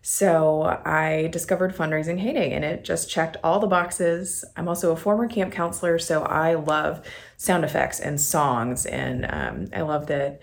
So 0.07 0.65
I 0.85 1.29
discovered 1.33 1.75
Fundraising 1.75 2.23
HayDay 2.23 2.53
and 2.53 2.63
it 2.63 2.85
just 2.85 3.09
checked 3.09 3.39
all 3.43 3.59
the 3.59 3.67
boxes. 3.67 4.45
I'm 4.55 4.69
also 4.69 4.93
a 4.93 4.97
former 4.97 5.27
camp 5.27 5.55
counselor, 5.55 5.99
so 5.99 6.23
I 6.25 6.57
love 6.57 7.07
sound 7.39 7.65
effects 7.65 8.01
and 8.01 8.21
songs, 8.21 8.85
and 8.85 9.25
um, 9.27 9.69
I 9.75 9.81
love 9.81 10.09
that 10.09 10.43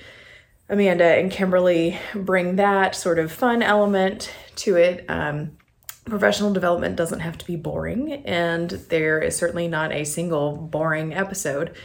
Amanda 0.68 1.06
and 1.06 1.30
Kimberly 1.30 2.00
bring 2.16 2.56
that 2.56 2.96
sort 2.96 3.20
of 3.20 3.32
fun 3.32 3.62
element 3.62 4.34
to 4.56 4.78
it. 4.78 5.06
Um, 5.08 5.58
professional 6.06 6.52
development 6.52 6.96
doesn't 6.96 7.20
have 7.20 7.38
to 7.38 7.46
be 7.46 7.56
boring, 7.56 8.14
and 8.26 8.72
there 8.72 9.20
is 9.20 9.36
certainly 9.36 9.68
not 9.68 9.92
a 9.92 10.06
single 10.06 10.58
boring 10.58 11.14
episode 11.14 11.76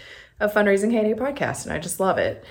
of 0.41 0.55
Fundraising 0.55 0.93
HayDay 0.93 1.19
podcast, 1.19 1.65
and 1.65 1.75
I 1.75 1.79
just 1.79 2.01
love 2.01 2.17
it. 2.17 2.43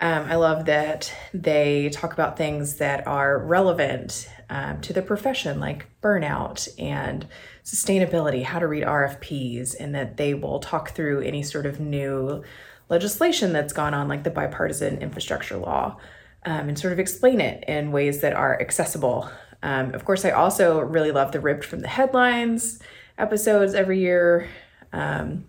Um, 0.00 0.24
I 0.24 0.34
love 0.34 0.64
that 0.64 1.14
they 1.32 1.88
talk 1.90 2.12
about 2.12 2.36
things 2.36 2.78
that 2.78 3.06
are 3.06 3.38
relevant 3.38 4.28
um, 4.52 4.82
to 4.82 4.92
the 4.92 5.00
profession, 5.00 5.58
like 5.58 5.86
burnout 6.02 6.68
and 6.78 7.26
sustainability, 7.64 8.42
how 8.42 8.58
to 8.58 8.66
read 8.66 8.84
RFPs, 8.84 9.74
and 9.80 9.94
that 9.94 10.18
they 10.18 10.34
will 10.34 10.60
talk 10.60 10.90
through 10.90 11.22
any 11.22 11.42
sort 11.42 11.64
of 11.64 11.80
new 11.80 12.44
legislation 12.90 13.54
that's 13.54 13.72
gone 13.72 13.94
on, 13.94 14.08
like 14.08 14.24
the 14.24 14.30
bipartisan 14.30 14.98
infrastructure 14.98 15.56
law, 15.56 15.96
um, 16.44 16.68
and 16.68 16.78
sort 16.78 16.92
of 16.92 16.98
explain 16.98 17.40
it 17.40 17.64
in 17.66 17.92
ways 17.92 18.20
that 18.20 18.34
are 18.34 18.60
accessible. 18.60 19.26
Um, 19.62 19.94
of 19.94 20.04
course, 20.04 20.22
I 20.26 20.32
also 20.32 20.80
really 20.80 21.12
love 21.12 21.32
the 21.32 21.40
ripped 21.40 21.64
from 21.64 21.80
the 21.80 21.88
headlines 21.88 22.78
episodes 23.16 23.72
every 23.72 24.00
year. 24.00 24.48
Um, 24.92 25.46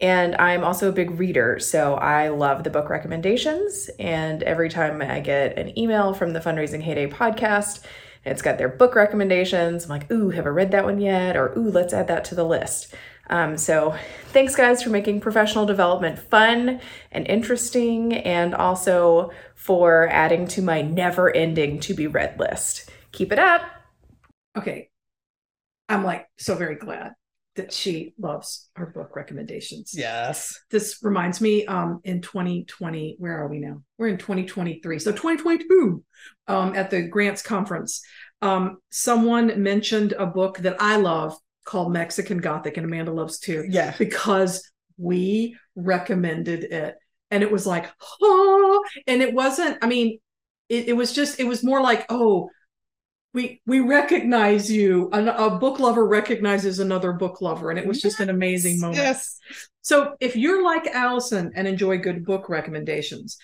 and 0.00 0.36
I'm 0.36 0.62
also 0.62 0.90
a 0.90 0.92
big 0.92 1.18
reader, 1.18 1.58
so 1.58 1.94
I 1.94 2.28
love 2.28 2.62
the 2.62 2.70
book 2.70 2.90
recommendations. 2.90 3.90
And 3.98 4.44
every 4.44 4.68
time 4.68 5.02
I 5.02 5.18
get 5.18 5.58
an 5.58 5.76
email 5.76 6.14
from 6.14 6.32
the 6.32 6.38
Fundraising 6.38 6.84
HayDay 6.84 7.12
podcast, 7.12 7.82
it's 8.26 8.42
got 8.42 8.58
their 8.58 8.68
book 8.68 8.94
recommendations. 8.94 9.84
I'm 9.84 9.90
like, 9.90 10.10
ooh, 10.10 10.30
have 10.30 10.46
I 10.46 10.50
read 10.50 10.72
that 10.72 10.84
one 10.84 11.00
yet? 11.00 11.36
Or 11.36 11.56
ooh, 11.56 11.70
let's 11.70 11.94
add 11.94 12.08
that 12.08 12.24
to 12.26 12.34
the 12.34 12.44
list. 12.44 12.92
Um, 13.28 13.56
so 13.56 13.96
thanks, 14.26 14.54
guys, 14.54 14.82
for 14.82 14.90
making 14.90 15.20
professional 15.20 15.66
development 15.66 16.18
fun 16.18 16.80
and 17.10 17.26
interesting, 17.26 18.14
and 18.14 18.54
also 18.54 19.30
for 19.54 20.08
adding 20.08 20.46
to 20.48 20.62
my 20.62 20.82
never 20.82 21.34
ending 21.34 21.80
to 21.80 21.94
be 21.94 22.06
read 22.06 22.38
list. 22.38 22.90
Keep 23.12 23.32
it 23.32 23.38
up. 23.38 23.62
Okay. 24.56 24.90
I'm 25.88 26.04
like 26.04 26.28
so 26.36 26.56
very 26.56 26.74
glad 26.74 27.14
that 27.56 27.72
she 27.72 28.14
loves 28.18 28.68
her 28.76 28.86
book 28.86 29.16
recommendations. 29.16 29.92
Yes. 29.94 30.58
This 30.70 30.98
reminds 31.02 31.40
me 31.40 31.66
um 31.66 32.00
in 32.04 32.20
2020, 32.20 33.16
where 33.18 33.38
are 33.38 33.48
we 33.48 33.58
now? 33.58 33.82
We're 33.98 34.08
in 34.08 34.18
2023. 34.18 34.98
So 34.98 35.10
2022 35.10 36.04
um 36.48 36.74
at 36.74 36.90
the 36.90 37.02
Grants 37.02 37.42
conference, 37.42 38.02
um 38.42 38.78
someone 38.90 39.62
mentioned 39.62 40.12
a 40.12 40.26
book 40.26 40.58
that 40.58 40.76
I 40.80 40.96
love 40.96 41.36
called 41.66 41.92
Mexican 41.92 42.38
Gothic, 42.38 42.76
and 42.76 42.86
Amanda 42.86 43.12
loves 43.12 43.38
too. 43.38 43.66
Yeah. 43.68 43.94
Because 43.98 44.70
we 44.96 45.56
recommended 45.74 46.64
it. 46.64 46.96
And 47.30 47.42
it 47.42 47.50
was 47.50 47.66
like, 47.66 47.90
oh, 48.22 48.84
and 49.06 49.20
it 49.20 49.34
wasn't, 49.34 49.78
I 49.82 49.88
mean, 49.88 50.18
it, 50.68 50.88
it 50.88 50.92
was 50.94 51.12
just, 51.12 51.40
it 51.40 51.44
was 51.44 51.64
more 51.64 51.82
like, 51.82 52.06
oh, 52.08 52.48
we 53.36 53.60
we 53.66 53.80
recognize 53.80 54.72
you. 54.72 55.10
A, 55.12 55.22
a, 55.26 55.58
book 55.58 55.78
lover 55.78 56.06
recognizes 56.08 56.78
another 56.78 57.12
book 57.12 57.42
lover, 57.42 57.68
and 57.68 57.78
it 57.78 57.86
was 57.86 58.00
just 58.00 58.18
an 58.18 58.30
amazing 58.30 58.80
moment. 58.80 58.96
Yes. 58.96 59.38
So 59.82 60.16
if 60.20 60.36
you're 60.36 60.64
like 60.64 60.86
Allison 60.86 61.52
and 61.54 61.68
enjoy 61.68 61.98
good 61.98 62.24
book 62.24 62.48
recommendations, 62.48 63.36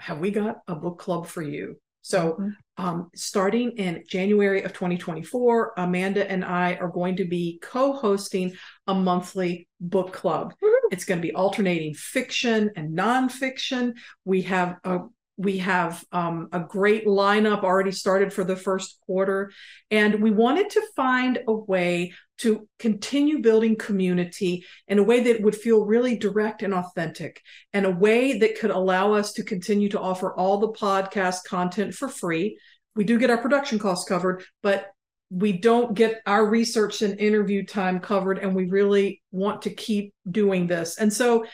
have 0.00 0.20
we 0.20 0.30
got 0.30 0.60
a 0.66 0.74
book 0.74 0.98
club 0.98 1.26
for 1.26 1.42
you? 1.42 1.78
So, 2.00 2.32
mm-hmm. 2.32 2.84
um, 2.84 3.10
starting 3.14 3.72
in 3.72 4.04
January 4.08 4.62
of 4.62 4.72
2024, 4.72 5.74
Amanda 5.76 6.28
and 6.28 6.42
I 6.42 6.76
are 6.76 6.88
going 6.88 7.16
to 7.16 7.26
be 7.26 7.58
co 7.62 7.92
hosting 7.92 8.54
a 8.86 8.94
monthly 8.94 9.68
book 9.80 10.14
club. 10.14 10.54
It's 10.90 11.04
going 11.04 11.20
to 11.20 11.28
be 11.28 11.34
alternating 11.34 11.92
fiction 11.92 12.70
and 12.74 12.96
nonfiction. 12.96 13.92
We 14.24 14.42
have 14.42 14.76
a 14.82 15.00
we 15.40 15.56
have 15.56 16.04
um, 16.12 16.50
a 16.52 16.60
great 16.60 17.06
lineup 17.06 17.64
already 17.64 17.92
started 17.92 18.30
for 18.30 18.44
the 18.44 18.56
first 18.56 18.98
quarter. 19.06 19.50
And 19.90 20.22
we 20.22 20.30
wanted 20.30 20.68
to 20.70 20.82
find 20.94 21.38
a 21.48 21.52
way 21.54 22.12
to 22.38 22.68
continue 22.78 23.40
building 23.40 23.76
community 23.76 24.66
in 24.86 24.98
a 24.98 25.02
way 25.02 25.20
that 25.20 25.40
would 25.40 25.56
feel 25.56 25.86
really 25.86 26.18
direct 26.18 26.62
and 26.62 26.74
authentic, 26.74 27.40
and 27.72 27.86
a 27.86 27.90
way 27.90 28.38
that 28.38 28.60
could 28.60 28.70
allow 28.70 29.14
us 29.14 29.32
to 29.32 29.42
continue 29.42 29.88
to 29.88 30.00
offer 30.00 30.34
all 30.34 30.58
the 30.58 30.72
podcast 30.72 31.44
content 31.44 31.94
for 31.94 32.08
free. 32.08 32.58
We 32.94 33.04
do 33.04 33.18
get 33.18 33.30
our 33.30 33.38
production 33.40 33.78
costs 33.78 34.06
covered, 34.06 34.44
but 34.62 34.90
we 35.30 35.52
don't 35.52 35.94
get 35.94 36.20
our 36.26 36.44
research 36.44 37.00
and 37.00 37.18
interview 37.18 37.64
time 37.64 38.00
covered, 38.00 38.38
and 38.38 38.54
we 38.54 38.66
really 38.66 39.22
want 39.30 39.62
to 39.62 39.70
keep 39.70 40.12
doing 40.30 40.66
this. 40.66 40.98
And 40.98 41.10
so 41.10 41.46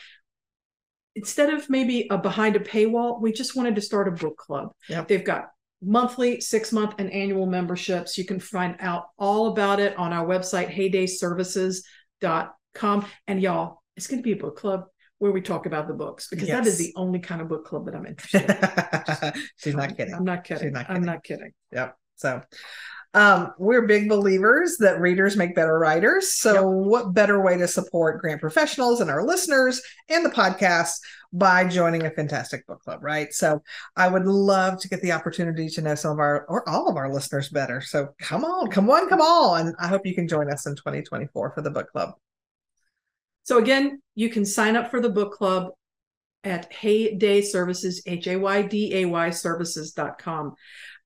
instead 1.16 1.52
of 1.52 1.68
maybe 1.68 2.06
a 2.10 2.18
behind 2.18 2.54
a 2.54 2.60
paywall, 2.60 3.20
we 3.20 3.32
just 3.32 3.56
wanted 3.56 3.74
to 3.74 3.80
start 3.80 4.06
a 4.06 4.12
book 4.12 4.36
club. 4.36 4.68
Yep. 4.88 5.08
They've 5.08 5.24
got 5.24 5.48
monthly, 5.82 6.40
six 6.40 6.70
month, 6.72 6.94
and 6.98 7.12
annual 7.12 7.46
memberships. 7.46 8.16
You 8.18 8.24
can 8.24 8.38
find 8.38 8.76
out 8.80 9.06
all 9.18 9.48
about 9.48 9.80
it 9.80 9.96
on 9.96 10.12
our 10.12 10.26
website, 10.26 10.70
haydayservices.com. 10.70 13.06
And 13.26 13.40
y'all, 13.40 13.82
it's 13.96 14.06
going 14.06 14.22
to 14.22 14.24
be 14.24 14.32
a 14.32 14.36
book 14.36 14.56
club 14.56 14.84
where 15.18 15.32
we 15.32 15.40
talk 15.40 15.64
about 15.64 15.88
the 15.88 15.94
books 15.94 16.28
because 16.28 16.48
yes. 16.48 16.58
that 16.58 16.66
is 16.68 16.76
the 16.76 16.92
only 16.94 17.18
kind 17.18 17.40
of 17.40 17.48
book 17.48 17.64
club 17.64 17.86
that 17.86 17.94
I'm 17.94 18.04
interested 18.04 18.50
in. 18.50 18.58
She's 19.56 19.74
not 19.74 19.96
kidding. 19.96 20.12
I'm 20.14 20.24
not 20.24 20.44
kidding. 20.44 20.64
She's 20.64 20.72
Not 20.72 20.86
kidding. 20.86 20.96
I'm 20.96 21.04
not 21.04 21.24
kidding. 21.24 21.52
Yep. 21.72 21.96
So 22.16 22.42
um, 23.16 23.54
we're 23.56 23.86
big 23.86 24.10
believers 24.10 24.76
that 24.80 25.00
readers 25.00 25.38
make 25.38 25.54
better 25.54 25.78
writers. 25.78 26.34
So, 26.34 26.52
yep. 26.52 26.64
what 26.64 27.14
better 27.14 27.42
way 27.42 27.56
to 27.56 27.66
support 27.66 28.20
grant 28.20 28.42
professionals 28.42 29.00
and 29.00 29.10
our 29.10 29.24
listeners 29.24 29.80
and 30.10 30.22
the 30.22 30.28
podcast 30.28 31.00
by 31.32 31.64
joining 31.64 32.04
a 32.04 32.10
fantastic 32.10 32.66
book 32.66 32.82
club, 32.82 33.02
right? 33.02 33.32
So, 33.32 33.62
I 33.96 34.08
would 34.08 34.26
love 34.26 34.78
to 34.80 34.88
get 34.88 35.00
the 35.00 35.12
opportunity 35.12 35.70
to 35.70 35.80
know 35.80 35.94
some 35.94 36.12
of 36.12 36.18
our 36.18 36.44
or 36.44 36.68
all 36.68 36.90
of 36.90 36.96
our 36.96 37.10
listeners 37.10 37.48
better. 37.48 37.80
So, 37.80 38.08
come 38.20 38.44
on, 38.44 38.70
come 38.70 38.90
on, 38.90 39.08
come 39.08 39.22
on. 39.22 39.74
I 39.80 39.88
hope 39.88 40.04
you 40.04 40.14
can 40.14 40.28
join 40.28 40.52
us 40.52 40.66
in 40.66 40.76
2024 40.76 41.52
for 41.52 41.62
the 41.62 41.70
book 41.70 41.90
club. 41.90 42.12
So, 43.44 43.56
again, 43.56 44.02
you 44.14 44.28
can 44.28 44.44
sign 44.44 44.76
up 44.76 44.90
for 44.90 45.00
the 45.00 45.08
book 45.08 45.32
club 45.32 45.70
at 46.46 46.72
Hayday 46.72 47.44
Services, 47.44 48.02
H 48.06 48.28
A 48.28 48.36
Y 48.36 48.62
D 48.62 48.94
A 48.94 49.04
Y 49.04 49.30
services.com. 49.30 50.54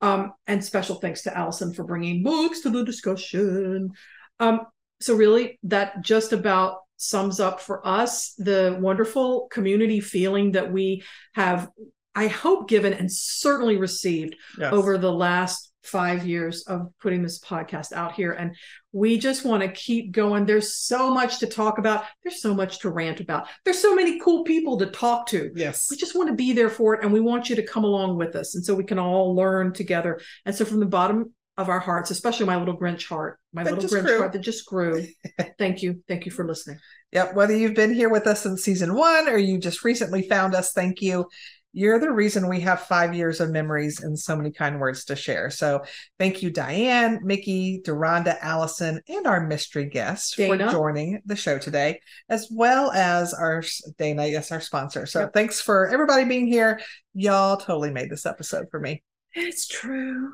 Um, 0.03 0.33
and 0.46 0.64
special 0.64 0.96
thanks 0.96 1.22
to 1.22 1.37
Allison 1.37 1.74
for 1.74 1.85
bringing 1.85 2.22
books 2.22 2.61
to 2.61 2.70
the 2.70 2.85
discussion. 2.85 3.90
Um, 4.38 4.61
so, 5.00 5.14
really, 5.14 5.59
that 5.64 6.03
just 6.03 6.33
about 6.33 6.79
sums 6.96 7.40
up 7.40 7.61
for 7.61 7.87
us 7.87 8.35
the 8.37 8.76
wonderful 8.79 9.48
community 9.50 10.00
feeling 10.00 10.53
that 10.53 10.70
we 10.70 11.03
have, 11.35 11.68
I 12.14 12.26
hope, 12.26 12.68
given 12.68 12.92
and 12.92 13.11
certainly 13.11 13.79
received 13.79 14.37
yes. 14.59 14.72
over 14.72 14.98
the 14.98 15.12
last 15.12 15.69
five 15.83 16.27
years 16.27 16.62
of 16.62 16.93
putting 17.01 17.23
this 17.23 17.40
podcast 17.40 17.93
out 17.93 18.12
here. 18.12 18.33
And 18.33 18.55
we 18.93 19.19
just 19.19 19.45
want 19.45 19.62
to 19.62 19.71
keep 19.71 20.12
going. 20.12 20.45
There's 20.45 20.77
so 20.77 21.12
much 21.12 21.38
to 21.38 21.47
talk 21.47 21.79
about. 21.79 22.05
There's 22.23 22.43
so 22.43 22.55
much 22.55 22.81
to 22.81 22.90
rant 22.90 23.21
about. 23.21 23.49
There's 23.64 23.81
so 23.81 23.95
many 23.95 24.21
cool 24.21 24.45
people 24.45 24.79
to 24.79 24.87
talk 24.87 25.27
to. 25.29 25.51
Yes. 25.55 25.88
We 25.90 25.97
just 25.97 26.16
want 26.16 26.29
to 26.29 26.35
be 26.35 26.53
there 26.53 26.71
for 26.71 26.95
it. 26.95 27.03
And 27.03 27.12
we 27.12 27.21
want 27.21 27.49
you 27.49 27.57
to 27.57 27.66
come 27.66 27.85
along 27.85 28.16
with 28.16 28.37
us. 28.37 28.55
And 28.55 28.64
so 28.64 28.75
we 28.75 28.85
can 28.85 28.99
all 28.99 29.35
learn 29.35 29.73
together. 29.73 30.21
And 30.45 30.55
so 30.55 30.64
from 30.64 30.81
the 30.81 30.87
bottom 30.87 31.33
of 31.57 31.69
our 31.69 31.81
hearts, 31.81 32.11
especially 32.11 32.47
my 32.47 32.57
little 32.57 32.77
Grinch 32.77 33.07
heart, 33.07 33.38
my 33.53 33.62
that 33.64 33.75
little 33.75 33.88
Grinch 33.88 34.05
grew. 34.05 34.19
heart 34.19 34.33
that 34.33 34.40
just 34.40 34.66
grew. 34.66 35.07
Thank 35.59 35.83
you. 35.83 36.03
Thank 36.09 36.27
you 36.27 36.33
for 36.33 36.47
listening. 36.47 36.79
Yep. 37.12 37.35
Whether 37.35 37.57
you've 37.57 37.75
been 37.75 37.93
here 37.93 38.09
with 38.09 38.27
us 38.27 38.47
in 38.47 38.57
season 38.57 38.95
one 38.95 39.29
or 39.29 39.37
you 39.37 39.59
just 39.59 39.85
recently 39.85 40.29
found 40.29 40.55
us, 40.55 40.73
thank 40.73 41.03
you. 41.03 41.27
You're 41.72 42.00
the 42.00 42.11
reason 42.11 42.48
we 42.48 42.61
have 42.61 42.83
five 42.83 43.14
years 43.14 43.40
of 43.40 43.50
memories 43.50 44.02
and 44.02 44.18
so 44.18 44.35
many 44.35 44.50
kind 44.50 44.80
words 44.80 45.04
to 45.04 45.16
share. 45.16 45.50
So 45.50 45.85
thank 46.18 46.42
you, 46.42 46.50
Diane, 46.50 47.20
Mickey, 47.22 47.80
Deronda, 47.85 48.42
Allison, 48.44 49.00
and 49.09 49.26
our 49.26 49.46
mystery 49.46 49.87
guest 49.87 50.37
Dana. 50.37 50.66
for 50.66 50.72
joining 50.72 51.20
the 51.26 51.37
show 51.37 51.59
today, 51.59 52.00
as 52.28 52.48
well 52.50 52.90
as 52.90 53.33
our 53.33 53.62
Dana, 53.98 54.26
yes, 54.26 54.50
our 54.50 54.61
sponsor. 54.61 55.06
So 55.06 55.20
yep. 55.20 55.33
thanks 55.33 55.61
for 55.61 55.87
everybody 55.88 56.24
being 56.24 56.48
here. 56.48 56.80
Y'all 57.14 57.56
totally 57.56 57.92
made 57.92 58.11
this 58.11 58.26
episode 58.26 58.66
for 58.70 58.80
me. 58.80 59.02
It's 59.35 59.68
true. 59.68 60.30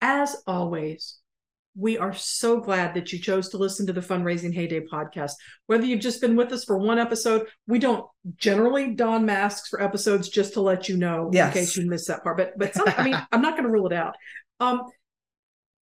As 0.00 0.36
always, 0.46 1.18
we 1.76 1.98
are 1.98 2.14
so 2.14 2.60
glad 2.60 2.94
that 2.94 3.12
you 3.12 3.18
chose 3.18 3.48
to 3.50 3.58
listen 3.58 3.86
to 3.86 3.92
the 3.92 4.00
Fundraising 4.00 4.56
HayDay 4.56 4.86
podcast. 4.92 5.32
Whether 5.66 5.86
you've 5.86 6.00
just 6.00 6.20
been 6.20 6.36
with 6.36 6.52
us 6.52 6.64
for 6.64 6.78
one 6.78 6.98
episode, 6.98 7.48
we 7.66 7.78
don't 7.78 8.06
generally 8.36 8.94
don 8.94 9.26
masks 9.26 9.68
for 9.68 9.82
episodes 9.82 10.28
just 10.28 10.54
to 10.54 10.60
let 10.60 10.88
you 10.88 10.96
know 10.96 11.30
yes. 11.32 11.48
in 11.48 11.60
case 11.60 11.76
you 11.76 11.88
missed 11.88 12.08
that 12.08 12.22
part. 12.22 12.36
But 12.36 12.58
but 12.58 12.74
some, 12.74 12.86
I 12.96 13.02
mean, 13.02 13.16
I'm 13.32 13.42
not 13.42 13.54
going 13.54 13.64
to 13.64 13.70
rule 13.70 13.86
it 13.86 13.92
out. 13.92 14.14
Um, 14.60 14.82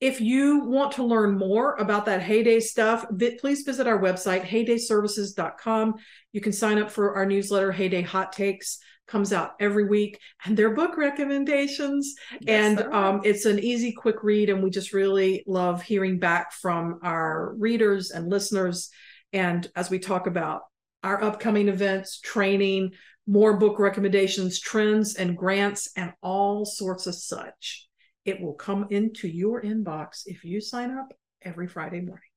If 0.00 0.20
you 0.20 0.64
want 0.64 0.92
to 0.94 1.04
learn 1.04 1.38
more 1.38 1.76
about 1.76 2.06
that 2.06 2.22
HayDay 2.22 2.60
stuff, 2.62 3.06
vi- 3.10 3.38
please 3.38 3.62
visit 3.62 3.86
our 3.86 4.00
website, 4.00 4.42
haydayservices.com. 4.42 5.94
You 6.32 6.40
can 6.40 6.52
sign 6.52 6.78
up 6.78 6.90
for 6.90 7.14
our 7.14 7.24
newsletter, 7.24 7.72
HayDay 7.72 8.04
Hot 8.06 8.32
Takes, 8.32 8.78
comes 9.12 9.32
out 9.32 9.52
every 9.60 9.84
week, 9.84 10.18
and 10.44 10.56
their 10.56 10.74
book 10.74 10.96
recommendations. 10.96 12.14
and 12.48 12.80
um, 12.80 13.20
it's 13.22 13.44
an 13.44 13.58
easy, 13.58 13.92
quick 13.92 14.24
read. 14.24 14.48
And 14.48 14.62
we 14.62 14.70
just 14.70 14.92
really 14.92 15.44
love 15.46 15.82
hearing 15.82 16.18
back 16.18 16.52
from 16.52 16.98
our 17.04 17.54
readers 17.58 18.10
and 18.10 18.28
listeners. 18.28 18.88
And 19.32 19.70
as 19.76 19.90
we 19.90 19.98
talk 19.98 20.26
about 20.26 20.62
our 21.04 21.22
upcoming 21.22 21.68
events, 21.68 22.20
training, 22.20 22.92
more 23.26 23.56
book 23.56 23.78
recommendations, 23.78 24.60
trends, 24.60 25.14
and 25.14 25.36
grants, 25.36 25.90
and 25.96 26.12
all 26.22 26.64
sorts 26.64 27.06
of 27.06 27.14
such. 27.14 27.88
It 28.24 28.40
will 28.40 28.54
come 28.54 28.86
into 28.90 29.28
your 29.28 29.62
inbox 29.62 30.22
if 30.26 30.44
you 30.44 30.60
sign 30.60 30.96
up 30.96 31.12
every 31.42 31.68
Friday 31.68 32.00
morning. 32.00 32.31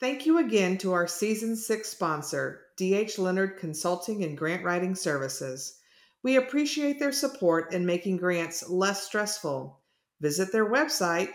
Thank 0.00 0.26
you 0.26 0.38
again 0.38 0.78
to 0.78 0.92
our 0.92 1.08
season 1.08 1.56
six 1.56 1.88
sponsor, 1.88 2.60
DH 2.76 3.18
Leonard 3.18 3.58
Consulting 3.58 4.22
and 4.22 4.38
Grant 4.38 4.62
Writing 4.62 4.94
Services. 4.94 5.80
We 6.22 6.36
appreciate 6.36 7.00
their 7.00 7.10
support 7.10 7.74
in 7.74 7.84
making 7.84 8.18
grants 8.18 8.70
less 8.70 9.02
stressful. 9.02 9.80
Visit 10.20 10.52
their 10.52 10.70
website, 10.70 11.30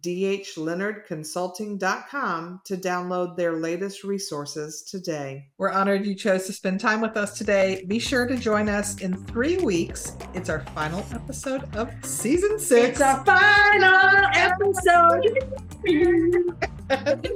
dhleonardconsulting.com, 0.00 2.60
to 2.64 2.76
download 2.76 3.36
their 3.36 3.52
latest 3.52 4.02
resources 4.02 4.82
today. 4.82 5.46
We're 5.56 5.70
honored 5.70 6.04
you 6.04 6.16
chose 6.16 6.44
to 6.46 6.52
spend 6.52 6.80
time 6.80 7.00
with 7.00 7.16
us 7.16 7.38
today. 7.38 7.84
Be 7.86 8.00
sure 8.00 8.26
to 8.26 8.36
join 8.36 8.68
us 8.68 9.00
in 9.00 9.14
three 9.26 9.58
weeks. 9.58 10.16
It's 10.34 10.48
our 10.48 10.62
final 10.74 11.06
episode 11.12 11.72
of 11.76 11.92
season 12.04 12.58
six. 12.58 12.88
It's 12.88 13.00
our 13.00 13.24
final 13.24 14.26
episode. 14.34 15.22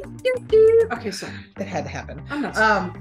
okay, 0.93 1.11
so 1.11 1.29
It 1.59 1.67
had 1.67 1.85
to 1.85 1.91
happen. 1.91 2.23
I'm 2.31 2.43
not. 2.43 2.57
Um, 2.57 2.99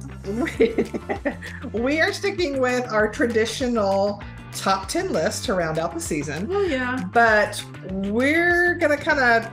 we, 1.73 1.99
are 1.99 2.13
sticking 2.13 2.59
with 2.59 2.91
our 2.91 3.09
traditional 3.09 4.21
top 4.53 4.87
10 4.87 5.11
list 5.11 5.45
to 5.45 5.53
round 5.53 5.79
out 5.79 5.93
the 5.93 5.99
season, 5.99 6.47
oh 6.51 6.63
yeah. 6.63 7.03
but 7.13 7.63
we're 7.89 8.75
going 8.75 8.97
to 8.97 9.03
kind 9.03 9.19
of 9.19 9.51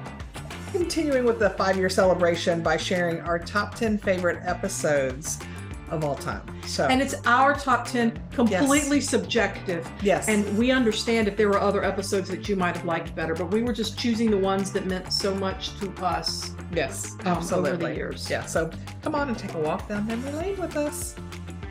continuing 0.72 1.24
with 1.24 1.38
the 1.38 1.50
five 1.50 1.76
year 1.76 1.88
celebration 1.88 2.62
by 2.62 2.76
sharing 2.76 3.20
our 3.20 3.38
top 3.38 3.74
10 3.74 3.98
favorite 3.98 4.38
episodes 4.44 5.38
of 5.90 6.05
all 6.05 6.14
time. 6.14 6.42
So, 6.66 6.87
And 6.87 7.01
it's 7.01 7.14
our 7.27 7.55
top 7.55 7.87
10, 7.87 8.20
completely 8.33 9.01
subjective. 9.01 9.88
yes. 10.03 10.29
And 10.29 10.57
we 10.59 10.70
understand 10.70 11.29
if 11.29 11.37
there 11.37 11.48
were 11.48 11.61
other 11.61 11.85
episodes 11.85 12.29
that 12.31 12.48
you 12.48 12.57
might 12.57 12.77
have 12.77 12.85
liked 12.85 13.14
better, 13.14 13.35
but 13.35 13.51
we 13.51 13.62
were 13.62 13.72
just 13.72 13.98
choosing 13.98 14.31
the 14.31 14.38
ones 14.38 14.70
that 14.72 14.87
meant 14.87 15.12
so 15.12 15.35
much 15.35 15.79
to 15.81 15.90
us. 16.05 16.53
yes, 16.72 17.12
um, 17.12 17.18
over 17.20 17.24
the 17.24 17.31
absolutely. 17.31 17.94
years. 17.96 18.29
Yeah. 18.31 18.44
So 18.44 18.70
come 19.03 19.14
on 19.14 19.29
and 19.29 19.38
take 19.38 19.55
a 19.55 19.59
walk 19.59 19.88
down 19.88 20.07
memory 20.07 20.33
lane 20.33 20.61
with 20.61 20.77
us. 20.77 21.14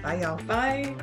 Bye, 0.01 0.21
y'all. 0.21 0.37
Bye. 0.43 0.95